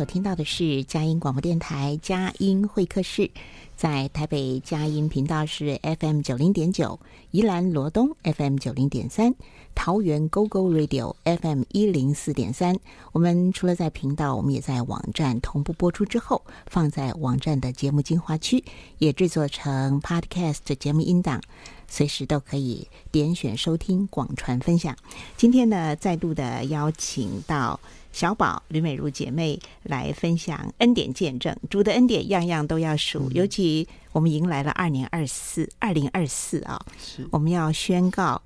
[0.09, 3.30] 听到的是佳音广播电台佳音会客室，
[3.76, 6.98] 在台北佳音频道是 FM 九零点九，
[7.30, 9.34] 宜兰罗东 FM 九零点三，
[9.74, 12.78] 桃园 GO GO Radio FM 一零四点三。
[13.12, 18.64] 我们除了在频道，我们也在网站同步播出之后，放在网站的节目精华区，
[18.96, 21.42] 也制作成 Podcast 节目音档。
[21.90, 24.94] 随时都可以点选收听、广传分享。
[25.36, 27.80] 今天呢，再度的邀请到
[28.12, 33.30] 小宝吕美如姐妹来分享恩典见证，主的恩典样样都要数。
[33.32, 38.42] 尤其我们迎来了二零二四，二零二四啊，是我们要宣告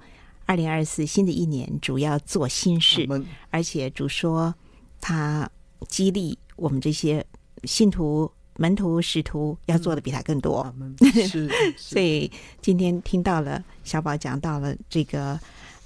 [0.47, 3.07] 二零二四新的一年，主要做新事，
[3.51, 4.55] 而且主说
[5.01, 5.51] 他
[5.89, 7.25] 激励我们这些
[7.65, 8.31] 信徒。
[8.59, 10.73] 门徒使徒要做的比他更多，
[11.27, 15.41] 是，所以今天听到了小宝讲到了这个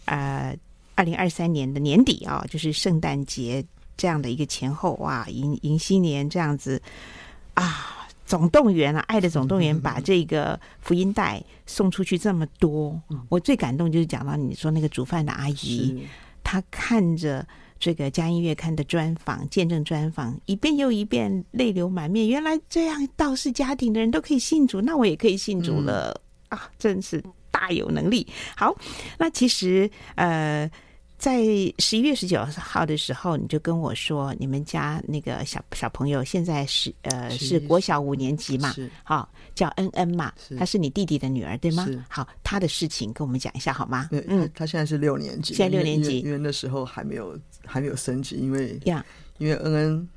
[0.06, 0.54] 呃，
[0.96, 3.64] 二零二三年的年底啊，就是圣诞节
[3.96, 6.82] 这样的一个前后哇，迎迎新年这样子
[7.54, 16.02] 啊，总动员啊，爱的总动员，把这个福音带送出去这么多，我最感动就是讲到你说那个煮饭的阿姨，
[16.42, 17.46] 她看着。
[17.78, 22.26] 这个佳音月刊的专访、见证专访，一遍又一遍，泪流满面。
[22.26, 26.18] 原来这样道士家庭的人都可以信主，那我也可以信主了、
[26.48, 26.70] 嗯、啊！
[26.78, 28.26] 真是大有能力。
[28.56, 28.74] 好，
[29.18, 30.66] 那其实呃。
[31.26, 31.42] 在
[31.80, 38.72] 十一月十九号的时候，你就跟我说，你们家那个小小朋友现在是呃是国小五年级嘛，
[39.02, 41.84] 好叫恩恩嘛，她是你弟弟的女儿对吗？
[42.08, 44.08] 好，她的事情跟我们讲一下好吗？
[44.12, 49.04] 嗯，她现在是六年级，现在六年级，因为那时候还没有还没有升级，因为呀，
[49.38, 50.08] 因为恩恩。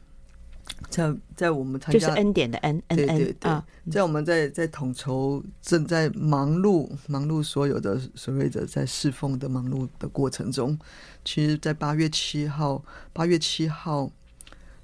[0.90, 3.34] 在在我们参加就是恩典的恩恩恩对。
[3.34, 3.62] 对
[3.92, 10.78] 在我们在在统筹正在忙碌忙碌所有的所谓的在侍奉的忙碌的过程中，
[11.26, 14.12] 其实，在八月七号八月七号，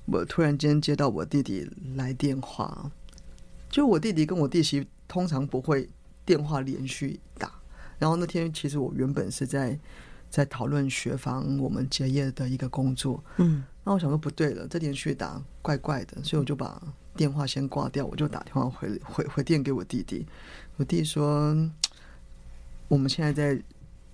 [0.05, 2.91] 我突然间接到我弟弟来电话，
[3.69, 5.87] 就我弟弟跟我弟媳通常不会
[6.25, 7.51] 电话连续打，
[7.99, 9.79] 然后那天其实我原本是在
[10.31, 13.63] 在讨论学房我们结业的一个工作，嗯。
[13.85, 16.81] 那我想说不对了，这连续打怪怪的，所以我就把
[17.15, 20.25] 电话先挂掉，我就打电话回回回电给我弟弟。
[20.77, 21.55] 我弟说，
[22.87, 23.63] 我们现在在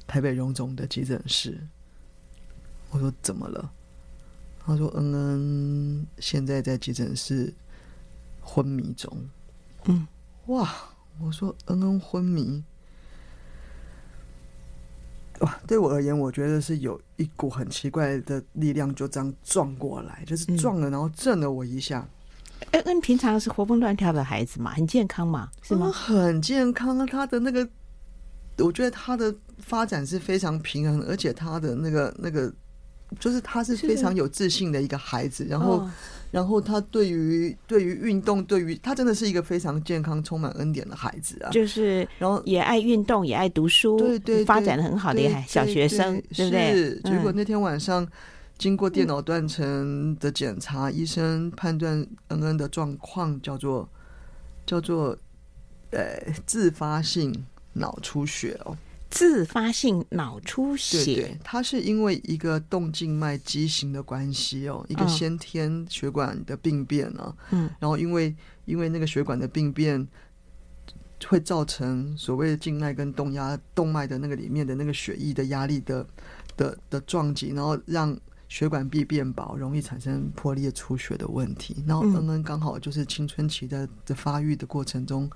[0.06, 1.58] 台北荣总的急诊室。
[2.90, 3.72] 我说怎么了？
[4.60, 7.54] 他说恩恩现在在急诊室
[8.42, 9.30] 昏迷中。
[9.86, 10.06] 嗯，
[10.48, 10.70] 哇！
[11.20, 12.62] 我说恩恩昏迷。
[15.42, 22.08] 哇， 对我而言，我觉得是有一股很奇怪的力量就这样撞过来，就是撞了，然后震了我一下。
[22.72, 25.92] 恩恩平常是活蹦乱跳的孩子嘛，很健康嘛，是吗？
[25.92, 27.68] 很健康啊，他的那个，
[28.58, 32.54] 我觉得他的发展是非常平衡，而且他的那个那个，
[33.20, 35.88] 就是他是非常有自信的一个孩子，然后。
[36.32, 41.52] 然后他对于对于运动，对于他真的是一个非常健康、充满恩典的孩子啊！
[41.52, 46.74] 就是，然后也爱运动，也爱读书，对对，发展的很好的小学生，对不对？
[46.74, 47.02] 是。
[47.02, 48.08] 结果那天晚上
[48.58, 53.90] 经过电脑断层的检查，医生判断恩恩的状况叫做
[54.66, 55.18] 叫做
[55.92, 56.00] 呃
[56.46, 58.78] 自发性脑出血哦。
[59.12, 68.34] 自发性脑出血，对对，它是因为一个动静脉畸形的关系哦，一个先天血管的病变啊，嗯，然后因为
[68.64, 70.08] 因为那个血管的病变，
[71.28, 76.08] 会造成所谓的静脉跟动压动脉的那个里面的那个血液的压力的
[76.56, 81.84] 的的撞击，然后让血管壁变薄，容易产生破裂出血的问题。
[81.86, 85.30] 然后恩恩刚好就是青春期的的发育的过程中，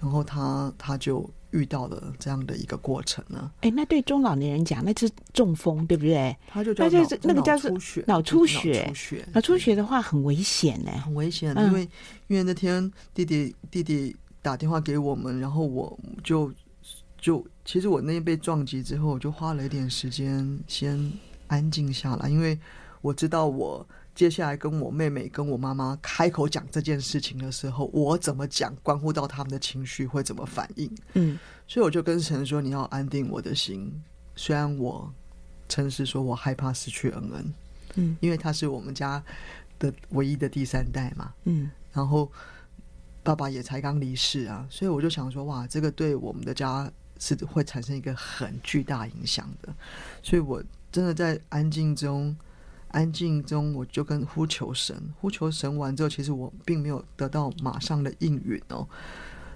[0.00, 1.28] 然后他他就。
[1.56, 3.50] 遇到的这样的一个过程呢？
[3.62, 6.36] 哎，那对中老年人讲，那是中风，对不对？
[6.46, 11.56] 他就叫脑那个叫是脑出血，脑出血，脑出血，脑出血的话很危险呢，很危险。
[11.56, 11.88] 因为
[12.28, 16.52] 因为那天弟弟弟弟打电话给我们，然后我就
[17.18, 21.12] 就其实我那天被撞击之后，我就花了一点时间先
[21.46, 22.58] 安静下来，因为
[23.00, 23.86] 我知道我。
[24.16, 30.90] 接下来跟我妹妹、跟我妈妈开口讲这件事情的时候，我怎么讲，关乎到他们的情绪会怎么反应。
[31.12, 31.38] 嗯，
[31.68, 33.92] 所以我就跟神说：“你要安定我的心。”
[34.34, 35.12] 虽然我
[35.68, 37.54] 诚实说，我害怕失去恩恩。
[37.96, 39.22] 嗯，因为他是我们家
[39.78, 41.34] 的唯一的第三代嘛。
[41.44, 42.32] 嗯，然后
[43.22, 49.74] 爸爸也才刚离世啊，所以我就想说：“哇，这个对我们的家是会产生一个很巨大影响的。”
[50.24, 52.34] 所以我真的在安静中。
[52.96, 58.88] 安静中，我就跟呼求神，呼求神完之后，其实我并没有得到马上的应允哦。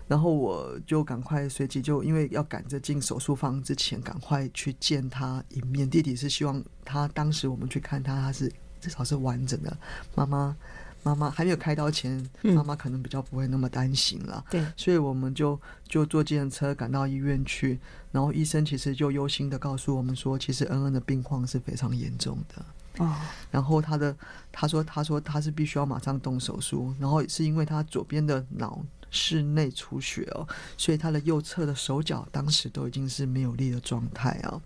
[0.06, 5.88] 然后我就赶快随即就因为要赶着进手术房之前，赶快去见他一面。
[5.88, 9.74] 弟弟是希望他当时我们去看他，他是至少是完整的。
[10.14, 10.54] 妈妈
[11.02, 14.44] 妈妈还没有开刀前，妈妈可能比较不会那么担心了。
[14.50, 17.80] 对，所以我们就就坐计程车赶到医院去，
[18.12, 22.62] 然后医生其实就忧心的告诉我们说，其实恩恩的病况是非常严重的。
[23.00, 23.16] 哦，
[23.50, 24.16] 然后他的
[24.52, 30.46] 他说他说他是必须要马上动手术，然后是因为他左边的脑室内出血哦，
[30.76, 34.60] 所以他的右侧的手脚当时都已经是没有力的状态啊，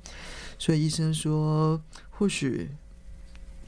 [0.59, 1.81] 所以医生说
[2.11, 2.71] 或许。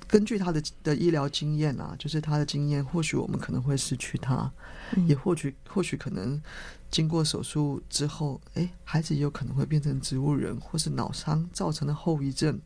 [0.08, 4.48] 根据他的的医疗经验啊，就是他的经验，或许我们可能会失去他，
[4.94, 6.40] 嗯、也或许或许可能
[6.88, 12.56] 经过手术之后，哎，孩子也有可能会变成植物人，或是脑伤造成的后遗症。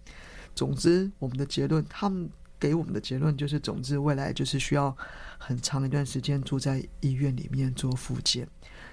[0.61, 4.95] 总之，我们的结论，他们给我们的结论就是，总之未来就是需要
[5.39, 8.47] 很长一段时间住在医院里面做复健，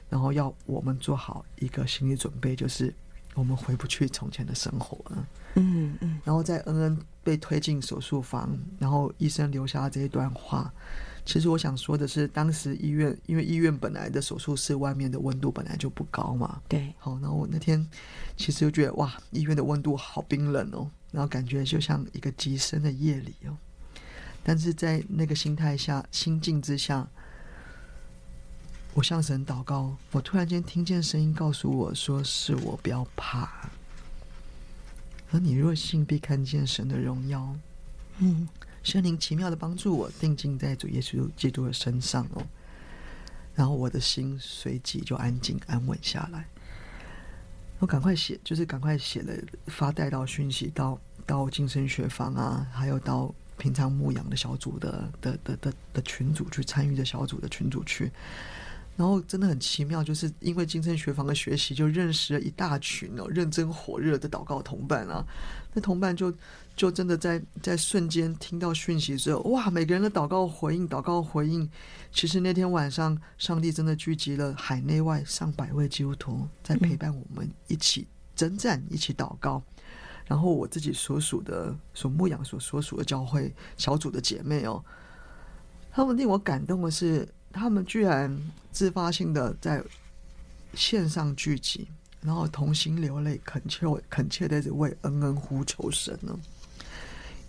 [0.07, 2.95] 然后要我们做好一个心理准备，就是
[3.35, 5.27] 我们回不去从前的生活了。
[5.55, 6.97] 嗯嗯，然后在恩恩。
[7.27, 10.73] 被推进手术房，然后医生留下这一段话。
[11.25, 16.61] 其实我想说的是，当时医院因为医院本来的手术室外面的温度本来就不高嘛。
[16.69, 16.93] 对。
[16.97, 17.85] 好，然后我那天
[18.37, 23.57] 其实就觉得哇，医院的温度好冰冷哦，然后感觉就像一个极深的夜里哦。
[24.43, 27.07] 但是在那个心态下、心境之下，
[28.93, 33.69] 我向神祷告，我突然间听见声音告诉我说：“是我不要怕。”
[35.31, 37.53] 而你若信，必看见神的荣耀。
[38.19, 38.47] 嗯，
[38.81, 42.41] 圣灵奇妙的帮助我定睛在主耶稣基督的身上哦，
[43.53, 46.47] 然后我的心随即就安静安稳下来。
[47.79, 49.33] 我赶快写，就是赶快写了
[49.67, 58.11] 发带到讯息到到精神学房啊，还有到平常牧羊的小组的的的的的群组去参与的小组的群组去。
[58.95, 65.23] 然后真的很奇妙，就是因为精神学房的学习，就认识了一大群哦，认真火热的祷告同伴啊。
[65.73, 66.33] 那同伴就
[66.77, 71.69] 就真的在在瞬间听到讯息之后，哇，每个人的祷告回应，祷告回应。
[72.13, 79.61] 其实那天晚上，上帝真的聚集了海内外上百位基督徒，在陪伴我们一起征战，一起祷告。
[80.25, 84.81] 然后我自己所属的、所牧养、所所属的教会小组的姐妹哦，
[85.91, 87.27] 他们令我感动的是。
[87.49, 88.37] 他们居然
[88.71, 89.81] 自发性的在
[90.75, 91.87] 线上聚集，
[92.21, 96.37] 然后同心流泪，恳切恳切的为恩恩呼求神呢。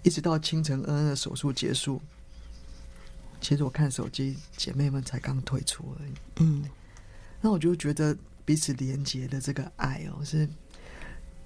[0.03, 2.01] 一直到清晨，恩恩的手术结束，
[3.41, 6.13] 其实我看手机，姐妹们才刚退出而已。
[6.41, 6.65] 嗯，
[7.41, 10.49] 那我就觉得彼此连结的这个爱哦，是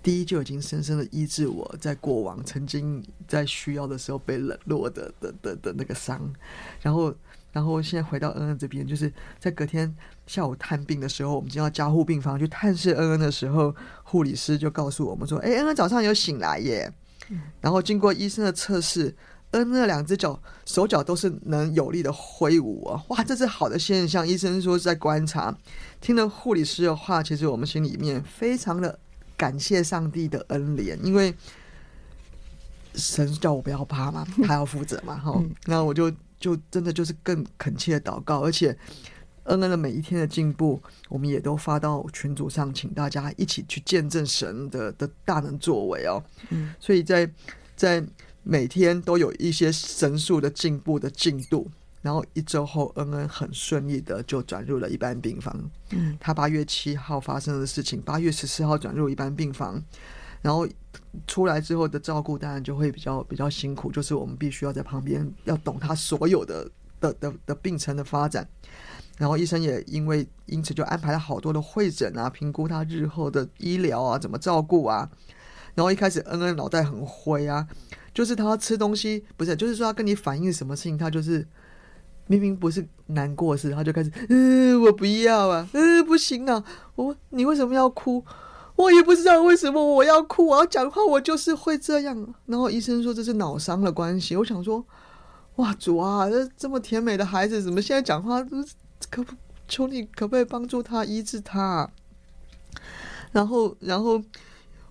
[0.02, 6.32] 第一就已经深深的医治我在过往曾经在需要的时候被冷落的的的的那个伤，
[6.80, 7.14] 然后。
[7.52, 9.94] 然后现在回到恩恩这边，就是在隔天
[10.26, 16.90] 下午探病的时候，我们进到加护病房去探视恩恩的时候，护理师就告诉我们说：“哎，恩恩早上有醒来耶。”
[17.60, 19.14] 然后经过医生的测试，
[19.52, 23.04] 恩恩的两只脚手脚都是能有力的挥舞啊！
[23.08, 24.26] 哇，这是好的现象。
[24.26, 25.56] 医生说是在观察。
[26.00, 28.98] 听了护理师的话，其实我们心里面非常的
[29.36, 31.34] 感谢上帝的恩怜，因为
[32.94, 35.42] 神叫我不要怕嘛，他要负责嘛，哈。
[35.66, 36.12] 那我就。
[36.42, 38.76] 就真的就是更恳切的祷告，而且
[39.44, 46.22] 恩恩的每一天的进步，我们也都发到群组上，请大家一起去见证神的的大能作为哦。
[46.50, 47.28] 嗯，所以在
[47.74, 48.04] 在
[48.42, 51.70] 每天都有一些神速的进步的进度，
[52.00, 55.70] 然后一周后，恩恩很顺利的就转入了一般病房。
[55.90, 59.82] 嗯，他八月七号发生的事情，八月十四号转入一般病房。
[60.40, 60.66] 然后
[61.28, 66.68] 出来之后的照顾当然就会比较比较辛苦，就是我们必须要在旁边要懂他所有的
[66.98, 68.44] 的的的病程的发展。
[69.22, 75.08] 然后医生也因为因此就安排了好多的会诊啊，评估他日后的医疗啊，怎么照顾啊。
[75.76, 77.64] 然后一开始恩恩脑袋很灰啊，
[78.12, 81.46] 就是他吃东西不是，就是说他跟你反映什么事情，他就是
[82.26, 86.64] 明明不是难过的事，他就开始嗯，我不要啊，嗯，不行啊，
[86.96, 88.24] 我你为什么要哭？
[88.74, 92.34] 我也不知道为什么我要哭，我要讲话，我就是会这样。
[92.46, 94.34] 然后医生说这是脑伤的关系。
[94.34, 94.84] 我想说，
[95.56, 98.72] 哇，主啊，这这么甜美的孩子，怎么现在讲话都是
[99.10, 99.34] 可不
[99.68, 101.90] 求你可不可以帮助他医治他？
[103.32, 104.22] 然后，然后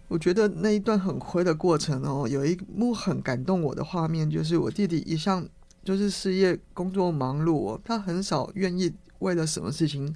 [0.08, 5.48] 我觉得那一段很灰的过程哦，有一幕很感动我的画面，就是我弟弟一向
[5.84, 10.14] 就是事业工作忙碌，他很少愿意为了什么事情。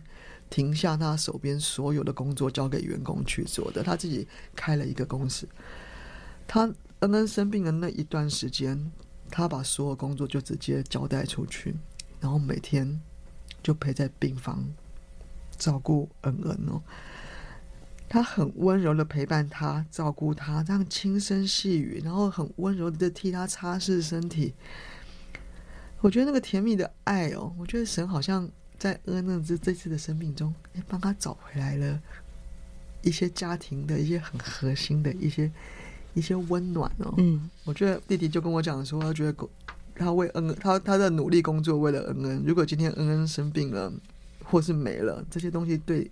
[0.48, 3.82] 停下他手边所有的工作，交给员工去做的。
[3.82, 5.50] 他自己开了一个公司。
[6.46, 8.92] 他恩恩生病的那一段时间，
[9.32, 11.76] 他把所有工作就直接交代出去，
[12.20, 13.02] 然后每天
[13.66, 14.64] 就陪在病房
[15.58, 16.80] 照顾恩恩哦。
[18.08, 24.54] 他很温柔的陪伴他，照顾他，这样轻声细语，然后很温柔的替他擦拭身体。
[26.02, 28.48] 我觉得那个甜蜜的爱哦，我觉得神好像
[28.78, 32.00] 在恩恩这这次的生命中，哎，帮他找回来了
[33.02, 35.52] 一些家庭的一些很核心的一些
[36.14, 37.16] 一些温暖哦。
[37.18, 39.48] 嗯，我觉得弟弟就跟我讲说，他觉得
[39.96, 43.92] 他为恩恩，他他在努力工作为了恩恩，如果今天恩恩生病了
[44.44, 46.12] 或是没了，这些东西对。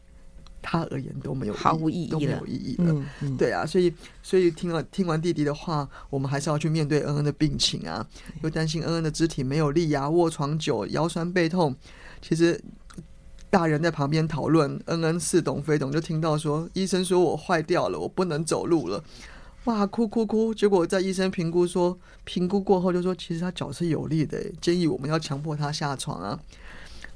[0.65, 2.85] 他而言都没有毫无意义了，都没有意义了。
[2.93, 8.07] 嗯嗯、对啊，所以所以听了听完弟弟的话，我们还是要去面对恩恩的病情啊，
[8.41, 11.75] 又担心恩恩的肢体没有力啊，卧床久腰酸背痛。
[12.21, 12.63] 其实
[13.49, 19.03] 大人在旁边讨论，恩恩似懂非懂，就听到说医生说我坏掉了，我不能走路了，
[19.65, 20.53] 哇，哭哭哭！
[20.53, 26.37] 结果在医生评估说，评估过后就说，其实他脚是有力的，建议我们要强迫他下床啊。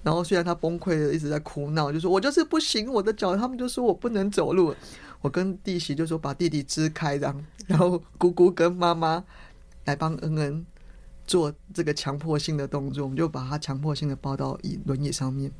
[0.02, 4.74] 然后虽然他崩溃的一直在哭闹，就说我就是不行，我的脚，他们就说我不能走路。
[5.20, 9.22] 我跟弟媳就说把弟弟支开，这样，然后姑姑跟妈妈
[9.84, 10.66] 来帮恩恩
[11.28, 15.52] 做这个强迫性的动作，我们就把他强迫性的抱到椅轮椅上面。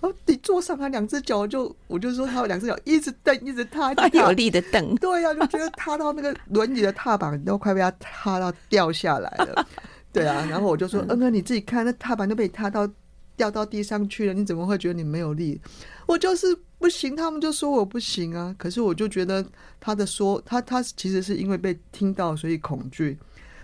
[0.00, 4.94] 然后你坐上他两只脚就，我就说他有两只脚一直蹬，一直踏， 他有力的蹬。
[4.94, 9.66] 对呀、啊，就觉得踏到那个轮椅的踏板都快被他踏到掉下来了。
[10.12, 12.88] 对啊，然后我就说恩恩你自己看，那踏板都被踏到。
[13.36, 15.60] 掉到地上去了，你怎么会觉得你没有力？
[16.06, 18.56] 我就是不行，他们就说我不行啊。
[18.56, 19.44] 可是我就觉得
[19.78, 23.18] 他的说，他他其实是因为被听到，所以恐惧。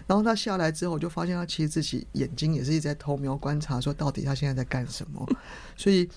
[0.06, 5.26] 然后他下来之后，就发现他其实自己眼睛也是一直在偷瞄观察，说到底他现在在干什么。
[5.76, 6.08] 所以。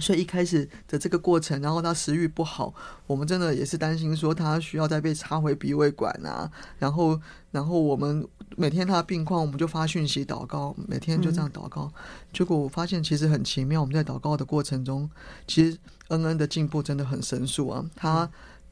[0.00, 2.74] 所以一开始的这个过程，然后他食欲不好，
[3.06, 6.50] 我们真的也是担心说他需要再被插回鼻胃管啊。
[6.80, 7.20] 然后，
[7.52, 11.92] 然后我们每天他的病况，我们就发讯息祷告，每天就这样祷告。
[12.32, 15.08] 结果我发现其实很奇妙，我们在祷告的过程中，
[15.46, 17.84] 其实恩恩的进步真的很神速啊。
[17.94, 18.28] 他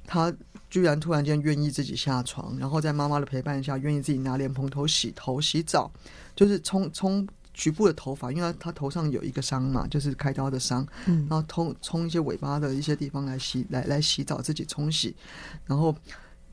[0.07, 0.33] 他
[0.69, 5.91] 居然突然间愿意自己下床，然后在妈妈的陪伴下，愿意自己拿莲蓬头洗头洗澡，
[6.35, 7.27] 就是冲冲。
[7.55, 15.15] 局部的头发，因为他他头上有一个伤嘛，就是开刀的伤，然后冲冲一些尾巴的一些地方来洗来来洗澡，自己冲洗，
[15.67, 15.95] 然后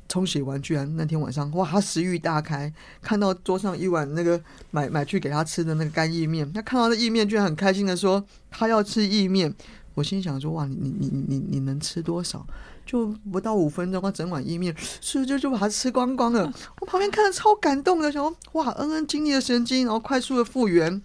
[0.09, 2.71] 冲洗完，居然那天晚上哇，他食欲大开，
[3.01, 4.39] 看到桌上一碗那个
[4.71, 8.21] 买买去给他吃的那个干意面，他看到那意面，居然很开心的说
[8.51, 9.55] 他要吃意面。
[9.95, 12.45] 我心想说哇，你你你你你能吃多少？
[12.89, 16.51] 就不到五分钟，他整碗意面，吃就就把它吃光光了。
[16.81, 20.99] 我旁边看着超感动的，想说哇，恩恩经历了神经，然后快速的复原。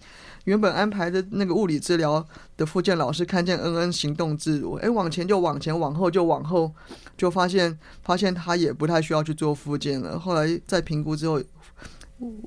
[0.45, 2.25] 原本安排的那个物理治疗
[2.57, 6.71] 的复健老师看见恩恩行动自如，哎，往前就往前，往后就往后，
[7.15, 10.19] 就发现发现他也不太需要去做复健了。
[10.19, 11.39] 后来在评估之后，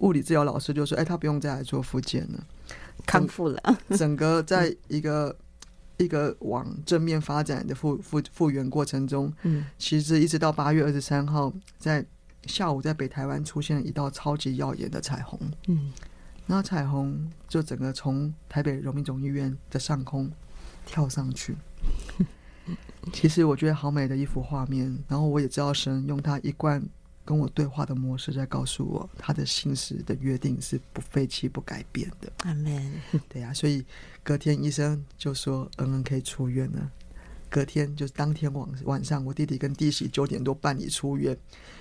[0.01, 2.45] 物理治疗老师就说，哎，他不用再来做复健了，
[3.07, 3.79] 康复了。
[3.97, 5.37] 整个在一个。
[5.99, 12.05] 一个往正面发展的复复复原过程中，嗯，其实一直到八月二十三号，在
[12.47, 15.93] 下午在北台湾出现了一道超级耀眼的彩虹，嗯，
[16.47, 20.31] 然后彩虹就整个从台北荣民总医院的上空
[20.87, 21.57] 跳上去，
[23.13, 24.97] 其实我觉得好美的一幅画面。
[25.09, 26.81] 然后我也知道神用他一贯
[27.25, 32.33] 跟我对话的模式在告诉我，他的信实的约定是不废弃、不改变的。
[32.45, 32.93] 阿门。
[33.29, 33.85] 对呀、啊，所以。
[34.29, 36.91] 隔天医生就说恩恩可以出院了。
[37.49, 41.35] 隔天就是当天晚晚上，我弟弟跟弟媳九点多办理出院，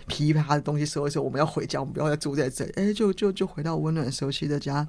[0.08, 2.72] 噼啪的东西收一收，我们要回家，我们不要再住在这里。
[2.78, 4.88] 哎，就就就回到温暖熟悉的家。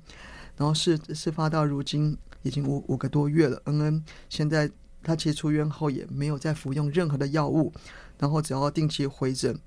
[0.57, 4.71] 然后事事发到如今已经五五个多月了，恩恩现在
[5.03, 7.73] 他其实出院后也没有再服用任何的药物，
[8.21, 9.59] 然后只要定期回诊，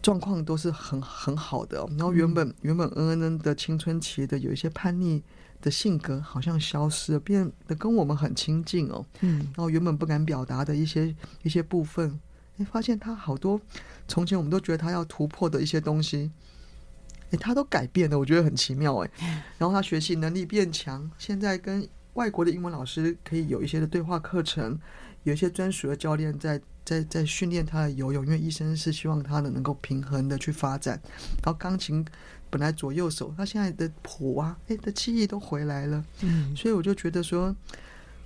[0.00, 1.86] 状况都是很很好的。
[1.90, 5.22] 然后原本、原本恩恩的青春期的有一些叛逆。
[5.60, 9.04] 的性格好像消失了，变得跟我们很亲近哦。
[9.20, 12.18] 嗯，然后原本不敢表达的一些一些部分，
[12.58, 13.60] 哎，发现他好多
[14.08, 16.30] 从前我们都觉得他要突破的一些东西，
[17.30, 19.10] 哎，他都改变了，我觉得很奇妙哎。
[19.58, 24.78] 然后他学习能力变强，现在跟外国的英文老师可以有一些的对话课程，
[25.24, 31.00] 有一些专属的教练在在在训练他的游泳，因为医生是希望他的能够平衡的去发展。
[31.44, 32.04] 然后钢琴。
[32.50, 36.04] 本来左右手，他现在的谱啊，哎，的记忆都回来了。
[36.20, 37.54] 嗯，所以我就觉得说，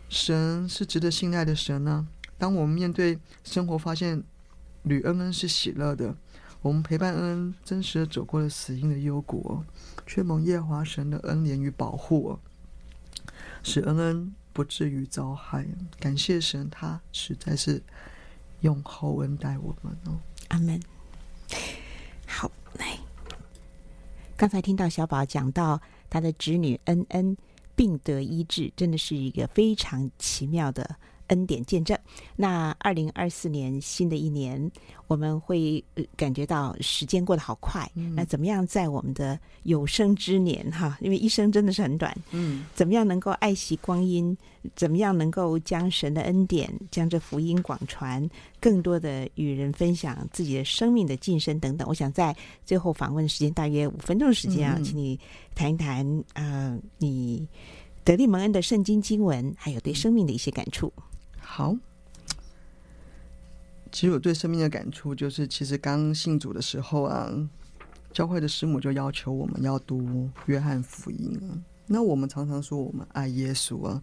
[0.09, 2.09] 神是值得信赖的神呢、啊。
[2.39, 4.22] 当我们面对生活，发现
[4.83, 6.16] 吕恩恩是喜乐的，
[6.62, 9.62] 我们陪伴恩恩真实的走过了死荫的幽谷，
[10.07, 12.39] 却蒙耶华神的恩怜与保护，
[13.62, 15.66] 使恩恩不至于遭害。
[16.01, 17.83] 感谢神，他实在是
[18.61, 20.18] 用厚恩待我们哦。
[20.49, 20.81] 阿门。
[22.27, 22.99] 好，来。
[24.37, 25.80] 刚才听到小宝讲到
[26.11, 27.37] 他的侄女恩恩
[27.76, 30.97] 病得医治，真的是一个非常奇妙的
[31.29, 31.99] 恩典见证。
[32.37, 34.70] 那二零二四年新的一年，
[35.07, 35.83] 我们会
[36.16, 37.91] 感觉到时间过得好快。
[37.95, 44.37] 嗯、那怎么样在我们的有生之年哈，因为一生真的是很短，嗯，怎么样能够爱惜光阴？
[44.75, 48.27] 怎么样能够将神的恩典、将这福音广传，
[48.59, 51.87] 更多的与人分享自己的生命的晋升等等？
[51.87, 55.20] 我想在最后访问时间大约五分钟的时间啊，嗯、请你
[55.55, 57.47] 谈一谈啊、呃，你
[58.05, 60.91] 德利蒙恩的圣经经文，还有对生命的一些感触。
[61.57, 61.76] 好，
[63.92, 67.30] 其实我对生命的感触就是，其实刚信主的时候啊，
[68.12, 71.55] 教会的师母就要求我们要读约翰福音啊。
[71.86, 74.02] 那我们常常说我们爱耶稣啊。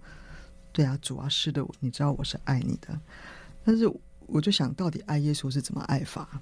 [0.72, 2.97] 对啊，主啊，是的，你知道我是爱你的，
[3.66, 3.86] 但是
[4.28, 6.41] 我就想到底爱耶稣是怎么爱法？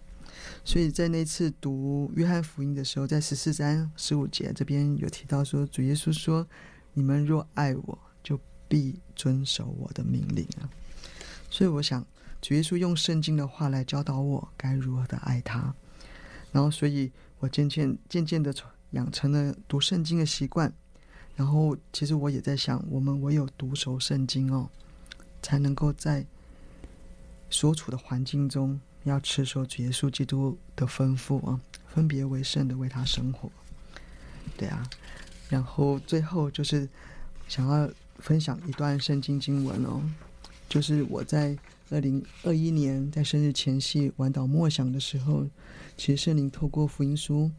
[0.64, 6.46] 所以在那次读约翰福音的时候，在十四章十五节这边有提到说，主耶稣说
[6.94, 10.70] ：“你们若爱我，就必遵守我的命令啊。”
[11.50, 12.06] 所以我想，
[12.42, 15.74] 主耶稣用圣经的话来教导我该如何的爱他，
[16.52, 18.54] 然后，所以我渐渐渐渐的
[18.92, 20.72] 养成了读圣经的习惯。
[21.36, 24.70] 然后，其实我也在想，我们唯有读熟圣经哦，
[25.42, 26.26] 才能够在
[27.50, 33.50] 所处的环境中，要持守主耶稣基督的吩咐啊，分别为圣的为他生活。
[34.58, 34.90] 对啊，
[35.50, 36.90] 然后最后就是
[37.48, 40.04] 想要分享一段圣经经文哦，
[40.70, 41.58] 就是我在
[41.90, 45.46] 二零二一年在生日前夕晚祷默想的时候，
[45.98, 47.52] 其实圣灵透过福音书。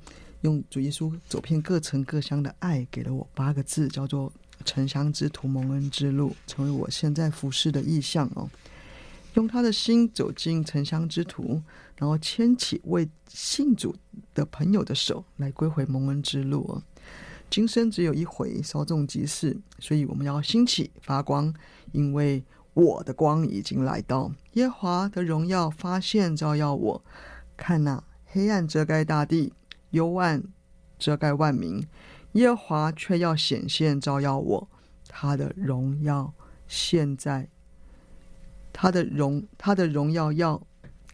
[0.43, 4.33] 用主耶稣走遍各城各乡的爱，给了我八个字，叫做
[4.65, 8.49] “城乡之途，蒙恩之路”，成为我现在服侍的意向哦。
[9.35, 11.61] 用他的心走进城乡之途，
[11.95, 13.95] 然后牵起为信主
[14.33, 16.83] 的朋友的手，来归回蒙恩之路哦。
[17.51, 21.53] 今生只有一回，稍纵即逝，所以我们要兴起发光，
[21.93, 22.43] 因为
[22.75, 27.05] 我的光已经来到，耶和华的荣耀发现照耀我。
[27.57, 29.53] 看哪，黑暗遮盖大地。
[29.91, 30.45] 幽暗
[31.01, 31.85] 遮盖万民，
[32.35, 34.69] 耶和华却要显现照耀我，
[35.09, 36.33] 他的荣耀
[36.69, 37.49] 现在，
[38.73, 40.63] 他的荣他的荣耀要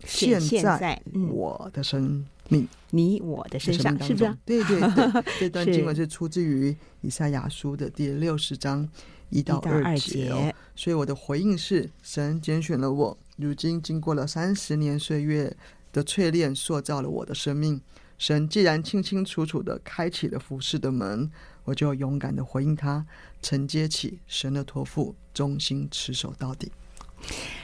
[0.05, 1.01] 现在
[1.31, 4.37] 我的生命，你我的身上，是不是？
[4.45, 8.87] 对对对，这段经文是出自于以赛亚书的第六十章
[9.31, 10.53] 一到二节哦。
[10.75, 15.57] 所以我的回应是：神拣选了我，如今经过了三十年岁月
[15.93, 17.81] 的淬炼，塑造了我的生命。
[18.19, 21.31] 神既然清清楚楚的开启了服饰的门，
[21.65, 23.05] 我就勇敢的回应他，
[23.43, 26.73] 承接起神的托付，忠心持守到底。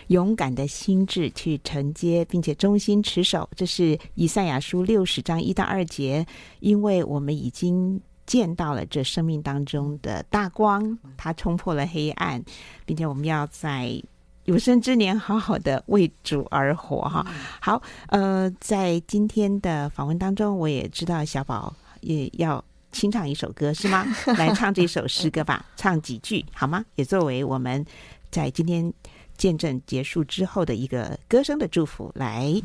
[0.09, 6.27] 勇敢的心智去承接，并且忠心持守，这是以赛亚书六十章一到二节。
[6.61, 8.01] 因为我们已经
[8.33, 12.43] 见到了这生命当中的大光，它冲破了黑暗，
[12.87, 14.03] 并且我们要在。
[14.45, 17.25] 有生之年，好好的为主而活哈。
[17.61, 24.07] 好，呃，在今天的访问当中，我也知道小宝也要清唱一首歌，是吗？
[24.39, 26.83] 来唱这首诗歌吧， 唱几句好吗？
[26.95, 27.85] 也作为我们
[28.31, 28.91] 在今天
[29.37, 32.11] 见证结束之后的一个歌声的祝福。
[32.17, 32.61] 来，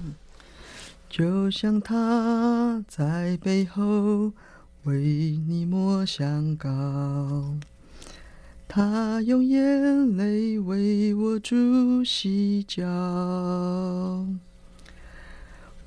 [1.09, 4.31] 就像他在背后
[4.87, 7.57] 为你抹香膏。
[8.69, 12.85] 他用眼泪为我煮洗脚，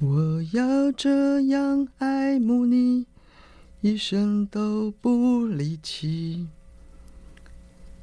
[0.01, 3.07] 我要这样爱慕你，
[3.81, 6.47] 一生都不离弃。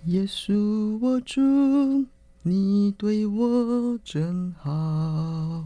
[0.05, 2.07] 耶稣，我主，
[2.41, 5.63] 你对我真好，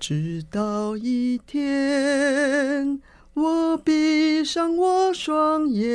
[0.00, 3.00] 直到一天。
[3.34, 5.88] 我闭上我双眼，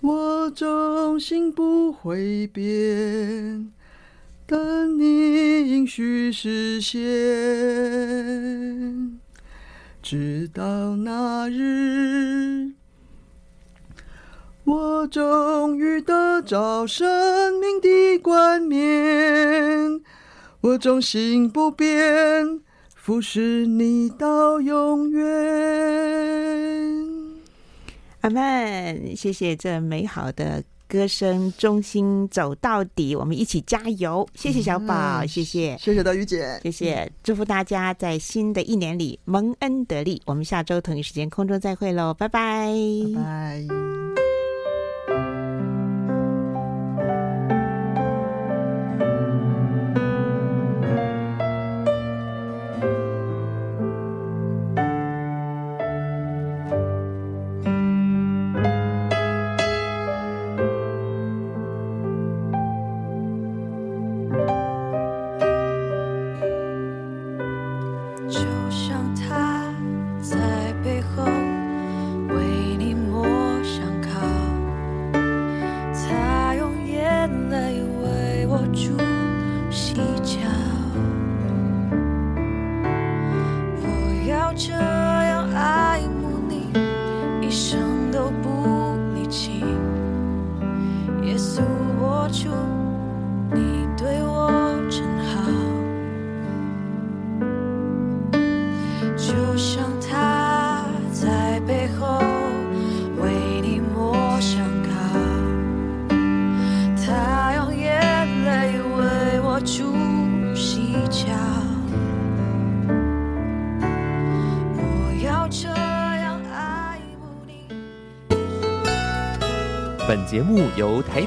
[0.00, 3.72] 我忠心不会变，
[4.46, 7.00] 等你应许实现，
[10.02, 12.72] 直到那日，
[14.64, 20.00] 我终于得着生命的冠冕，
[20.60, 22.60] 我忠心不变。
[22.94, 25.24] 服侍你到永远，
[28.22, 29.14] 阿曼。
[29.14, 34.28] 谢谢这美好的歌声，忠心走到底，我们一起加油。
[34.34, 40.20] 谢谢小宝，嗯、谢谢，谢谢德语姐，谢谢，祝福大家在新的一年里蒙恩得利。
[40.26, 42.72] 我们下周同一时间空中再会喽，拜拜，
[43.14, 44.25] 拜拜。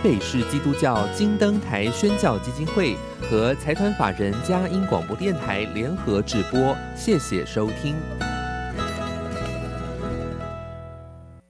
[0.02, 2.96] 北市基督教金灯台宣教基金会
[3.30, 7.96] 和财团法人佳音广播电台联合直播，谢谢收听。